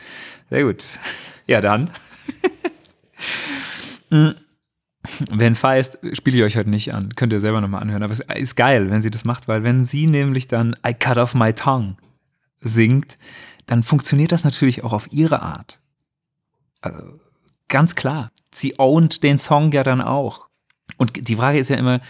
Sehr 0.51 0.65
gut. 0.65 0.85
Ja, 1.47 1.61
dann. 1.61 1.91
Wenn 5.31 5.55
Feist, 5.55 5.99
spiele 6.13 6.39
ich 6.39 6.45
euch 6.45 6.57
heute 6.57 6.71
nicht 6.71 6.95
an, 6.95 7.15
könnt 7.17 7.33
ihr 7.33 7.41
selber 7.41 7.61
nochmal 7.61 7.83
anhören, 7.83 8.03
aber 8.03 8.13
es 8.13 8.21
ist 8.21 8.57
geil, 8.57 8.91
wenn 8.91 9.03
sie 9.03 9.11
das 9.11 9.25
macht, 9.25 9.49
weil 9.49 9.65
wenn 9.65 9.85
sie 9.85 10.07
nämlich 10.07 10.47
dann 10.47 10.77
I 10.87 10.95
cut 10.95 11.19
off 11.19 11.35
my 11.35 11.53
tongue 11.53 11.97
singt, 12.59 13.19
dann 13.67 13.83
funktioniert 13.83 14.33
das 14.33 14.45
natürlich 14.45 14.85
auch 14.85 14.93
auf 14.93 15.13
ihre 15.13 15.43
Art. 15.43 15.81
Also, 16.81 17.19
ganz 17.69 17.95
klar. 17.95 18.31
Sie 18.53 18.79
ownt 18.79 19.23
den 19.23 19.39
Song 19.39 19.73
ja 19.73 19.83
dann 19.83 20.01
auch. 20.01 20.49
Und 20.99 21.29
die 21.29 21.37
Frage 21.37 21.59
ist 21.59 21.71
ja 21.71 21.77
immer, 21.77 22.01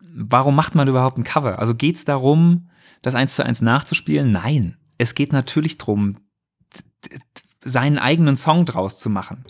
warum 0.00 0.54
macht 0.54 0.74
man 0.74 0.88
überhaupt 0.88 1.18
ein 1.18 1.24
Cover? 1.24 1.58
Also 1.58 1.74
geht's 1.74 2.04
darum, 2.04 2.70
das 3.02 3.14
eins 3.14 3.34
zu 3.34 3.44
eins 3.44 3.60
nachzuspielen? 3.60 4.30
Nein. 4.30 4.76
Es 4.96 5.14
geht 5.14 5.32
natürlich 5.32 5.78
drum, 5.78 6.16
seinen 7.62 7.98
eigenen 7.98 8.36
Song 8.36 8.64
draus 8.64 8.98
zu 8.98 9.10
machen. 9.10 9.44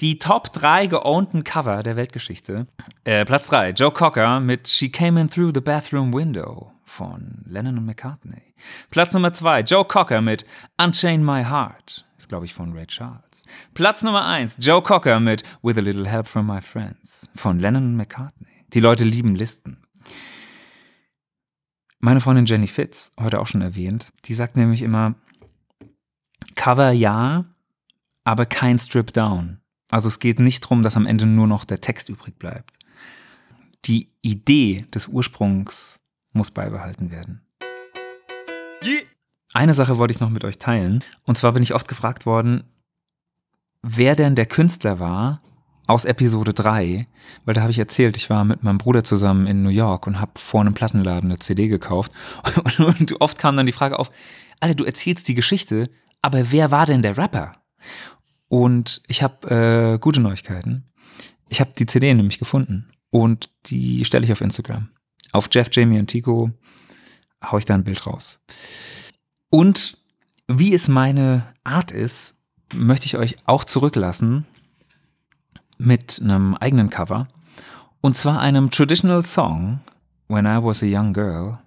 Die 0.00 0.20
Top 0.20 0.52
3 0.52 0.86
geownten 0.86 1.42
Cover 1.42 1.82
der 1.82 1.96
Weltgeschichte. 1.96 2.68
Äh, 3.02 3.24
Platz 3.24 3.48
3, 3.48 3.70
Joe 3.70 3.90
Cocker 3.90 4.38
mit 4.38 4.68
She 4.68 4.90
Came 4.90 5.20
In 5.20 5.28
Through 5.28 5.50
the 5.52 5.60
Bathroom 5.60 6.14
Window 6.14 6.70
von 6.84 7.42
Lennon 7.46 7.78
und 7.78 7.86
McCartney. 7.86 8.54
Platz 8.90 9.12
Nummer 9.12 9.32
2, 9.32 9.62
Joe 9.62 9.84
Cocker 9.84 10.20
mit 10.20 10.46
Unchain 10.80 11.24
My 11.24 11.42
Heart. 11.42 12.06
Ist, 12.16 12.28
glaube 12.28 12.44
ich, 12.44 12.54
von 12.54 12.72
Ray 12.74 12.86
Charles. 12.86 13.42
Platz 13.74 14.04
Nummer 14.04 14.24
1, 14.24 14.58
Joe 14.60 14.82
Cocker 14.82 15.18
mit 15.18 15.42
With 15.62 15.78
a 15.78 15.80
Little 15.80 16.08
Help 16.08 16.28
from 16.28 16.46
My 16.46 16.62
Friends 16.62 17.28
von 17.34 17.58
Lennon 17.58 17.82
und 17.82 17.96
McCartney. 17.96 18.66
Die 18.68 18.80
Leute 18.80 19.02
lieben 19.02 19.34
Listen. 19.34 19.82
Meine 21.98 22.20
Freundin 22.20 22.46
Jenny 22.46 22.68
Fitz, 22.68 23.10
heute 23.18 23.40
auch 23.40 23.48
schon 23.48 23.62
erwähnt, 23.62 24.12
die 24.26 24.34
sagt 24.34 24.56
nämlich 24.56 24.82
immer, 24.82 25.16
Cover 26.54 26.92
ja, 26.92 27.46
aber 28.22 28.46
kein 28.46 28.78
Strip 28.78 29.12
Down. 29.12 29.58
Also 29.90 30.08
es 30.08 30.18
geht 30.18 30.38
nicht 30.38 30.64
darum, 30.64 30.82
dass 30.82 30.96
am 30.96 31.06
Ende 31.06 31.26
nur 31.26 31.46
noch 31.46 31.64
der 31.64 31.80
Text 31.80 32.08
übrig 32.08 32.38
bleibt. 32.38 32.76
Die 33.84 34.10
Idee 34.22 34.86
des 34.94 35.08
Ursprungs 35.08 36.00
muss 36.32 36.50
beibehalten 36.50 37.10
werden. 37.10 37.42
Eine 39.54 39.74
Sache 39.74 39.96
wollte 39.96 40.12
ich 40.12 40.20
noch 40.20 40.30
mit 40.30 40.44
euch 40.44 40.58
teilen. 40.58 41.02
Und 41.24 41.38
zwar 41.38 41.52
bin 41.52 41.62
ich 41.62 41.74
oft 41.74 41.88
gefragt 41.88 42.26
worden, 42.26 42.64
wer 43.82 44.14
denn 44.14 44.34
der 44.34 44.46
Künstler 44.46 44.98
war 44.98 45.40
aus 45.86 46.04
Episode 46.04 46.52
3, 46.52 47.06
weil 47.46 47.54
da 47.54 47.62
habe 47.62 47.70
ich 47.70 47.78
erzählt, 47.78 48.16
ich 48.18 48.28
war 48.28 48.44
mit 48.44 48.62
meinem 48.62 48.76
Bruder 48.76 49.04
zusammen 49.04 49.46
in 49.46 49.62
New 49.62 49.70
York 49.70 50.06
und 50.06 50.20
habe 50.20 50.32
vor 50.36 50.60
einem 50.60 50.74
Plattenladen 50.74 51.30
eine 51.30 51.38
CD 51.38 51.68
gekauft. 51.68 52.12
Und 52.78 53.20
oft 53.20 53.38
kam 53.38 53.56
dann 53.56 53.64
die 53.64 53.72
Frage 53.72 53.98
auf, 53.98 54.10
Alter, 54.60 54.74
du 54.74 54.84
erzählst 54.84 55.26
die 55.28 55.34
Geschichte, 55.34 55.88
aber 56.20 56.52
wer 56.52 56.70
war 56.70 56.84
denn 56.84 57.00
der 57.00 57.16
Rapper? 57.16 57.54
Und 58.48 59.02
ich 59.06 59.22
habe 59.22 59.94
äh, 59.94 59.98
gute 59.98 60.20
Neuigkeiten. 60.20 60.84
Ich 61.48 61.60
habe 61.60 61.70
die 61.76 61.86
CD 61.86 62.12
nämlich 62.12 62.38
gefunden 62.38 62.90
und 63.10 63.50
die 63.66 64.04
stelle 64.04 64.24
ich 64.24 64.32
auf 64.32 64.40
Instagram. 64.40 64.88
Auf 65.32 65.48
Jeff, 65.52 65.68
Jamie 65.70 65.98
und 65.98 66.06
Tico 66.06 66.50
hau 67.44 67.58
ich 67.58 67.64
da 67.64 67.74
ein 67.74 67.84
Bild 67.84 68.06
raus. 68.06 68.40
Und 69.50 69.98
wie 70.46 70.74
es 70.74 70.88
meine 70.88 71.54
Art 71.64 71.92
ist, 71.92 72.36
möchte 72.74 73.06
ich 73.06 73.16
euch 73.16 73.36
auch 73.44 73.64
zurücklassen 73.64 74.46
mit 75.78 76.20
einem 76.22 76.54
eigenen 76.54 76.90
Cover. 76.90 77.28
Und 78.00 78.16
zwar 78.16 78.40
einem 78.40 78.70
Traditional 78.70 79.24
Song, 79.24 79.80
When 80.28 80.46
I 80.46 80.62
Was 80.62 80.82
a 80.82 80.86
Young 80.86 81.12
Girl. 81.12 81.58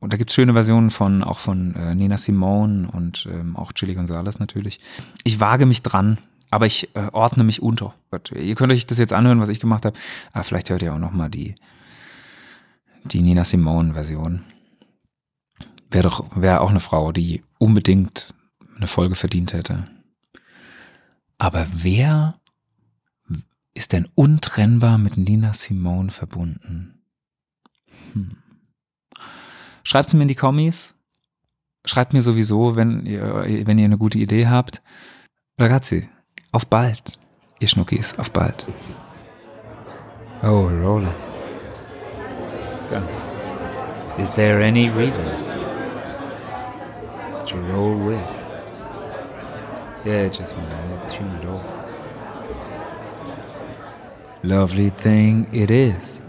Und 0.00 0.12
da 0.12 0.16
gibt's 0.16 0.34
schöne 0.34 0.52
Versionen 0.52 0.90
von, 0.90 1.24
auch 1.24 1.38
von 1.38 1.74
äh, 1.74 1.94
Nina 1.94 2.18
Simone 2.18 2.88
und 2.90 3.28
ähm, 3.30 3.56
auch 3.56 3.72
Chili 3.72 3.94
Gonzalez 3.94 4.38
natürlich. 4.38 4.78
Ich 5.24 5.40
wage 5.40 5.66
mich 5.66 5.82
dran, 5.82 6.18
aber 6.50 6.66
ich 6.66 6.94
äh, 6.94 7.08
ordne 7.12 7.42
mich 7.42 7.60
unter. 7.62 7.94
Gott, 8.10 8.30
ihr 8.32 8.54
könnt 8.54 8.72
euch 8.72 8.86
das 8.86 8.98
jetzt 8.98 9.12
anhören, 9.12 9.40
was 9.40 9.48
ich 9.48 9.58
gemacht 9.58 9.84
habe. 9.84 9.98
Aber 10.32 10.44
vielleicht 10.44 10.70
hört 10.70 10.82
ihr 10.82 10.94
auch 10.94 10.98
nochmal 10.98 11.30
die, 11.30 11.56
die 13.04 13.22
Nina 13.22 13.44
Simone-Version. 13.44 14.44
Wäre 15.90 16.04
doch, 16.04 16.24
wäre 16.36 16.60
auch 16.60 16.70
eine 16.70 16.80
Frau, 16.80 17.10
die 17.10 17.42
unbedingt 17.58 18.34
eine 18.76 18.86
Folge 18.86 19.16
verdient 19.16 19.52
hätte. 19.52 19.88
Aber 21.38 21.66
wer 21.72 22.38
ist 23.74 23.92
denn 23.92 24.08
untrennbar 24.14 24.98
mit 24.98 25.16
Nina 25.16 25.54
Simone 25.54 26.10
verbunden? 26.10 27.02
Hm. 28.12 28.36
Schreibt 29.88 30.08
es 30.08 30.14
mir 30.14 30.20
in 30.20 30.28
die 30.28 30.34
Kommis. 30.34 30.94
Schreibt 31.86 32.12
mir 32.12 32.20
sowieso, 32.20 32.76
wenn 32.76 33.06
ihr, 33.06 33.46
wenn 33.64 33.78
ihr 33.78 33.86
eine 33.86 33.96
gute 33.96 34.18
Idee 34.18 34.46
habt. 34.46 34.82
Ragazzi, 35.58 36.10
auf 36.52 36.66
bald. 36.66 37.18
Ihr 37.58 37.68
Schnuckis, 37.68 38.18
auf 38.18 38.30
bald. 38.30 38.66
Oh, 40.42 40.68
rolling. 40.68 41.14
Ganz. 42.90 43.24
Is 44.18 44.30
there 44.34 44.62
any 44.62 44.90
reverb 44.90 45.14
to 47.46 47.56
roll 47.72 47.96
with? 47.96 48.28
Yeah, 50.04 50.28
just 50.28 50.54
wanna 50.54 51.00
tune 51.08 51.34
it 51.40 51.46
over. 51.46 51.66
Lovely 54.42 54.90
thing 54.90 55.46
it 55.50 55.70
is. 55.70 56.20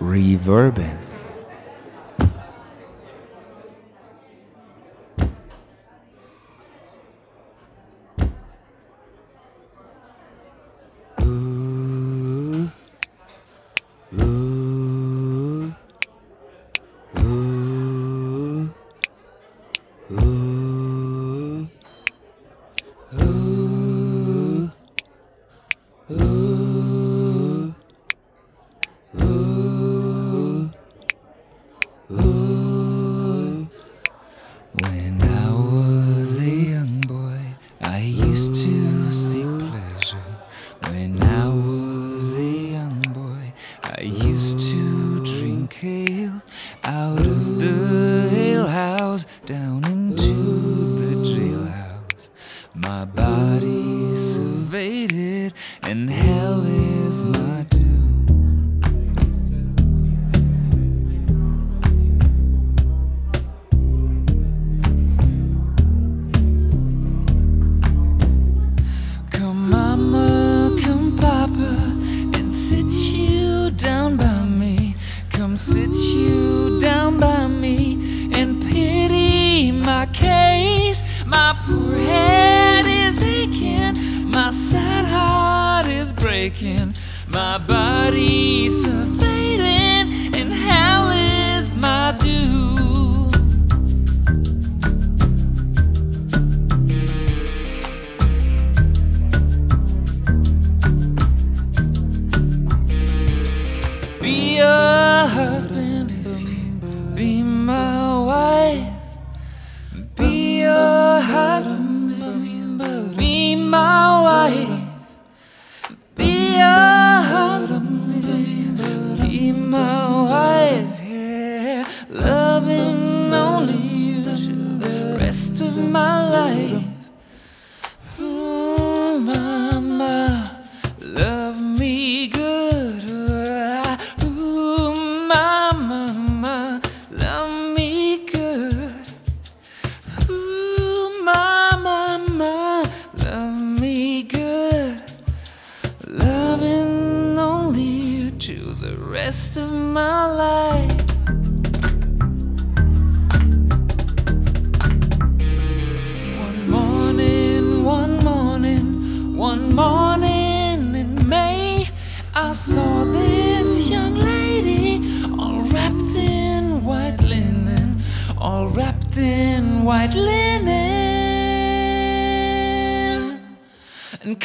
Reverbing. 0.00 1.13
Ooh. 32.10 32.73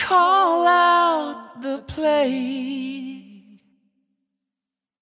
Call 0.09 0.65
out 0.65 1.61
the 1.61 1.77
place. 1.85 2.88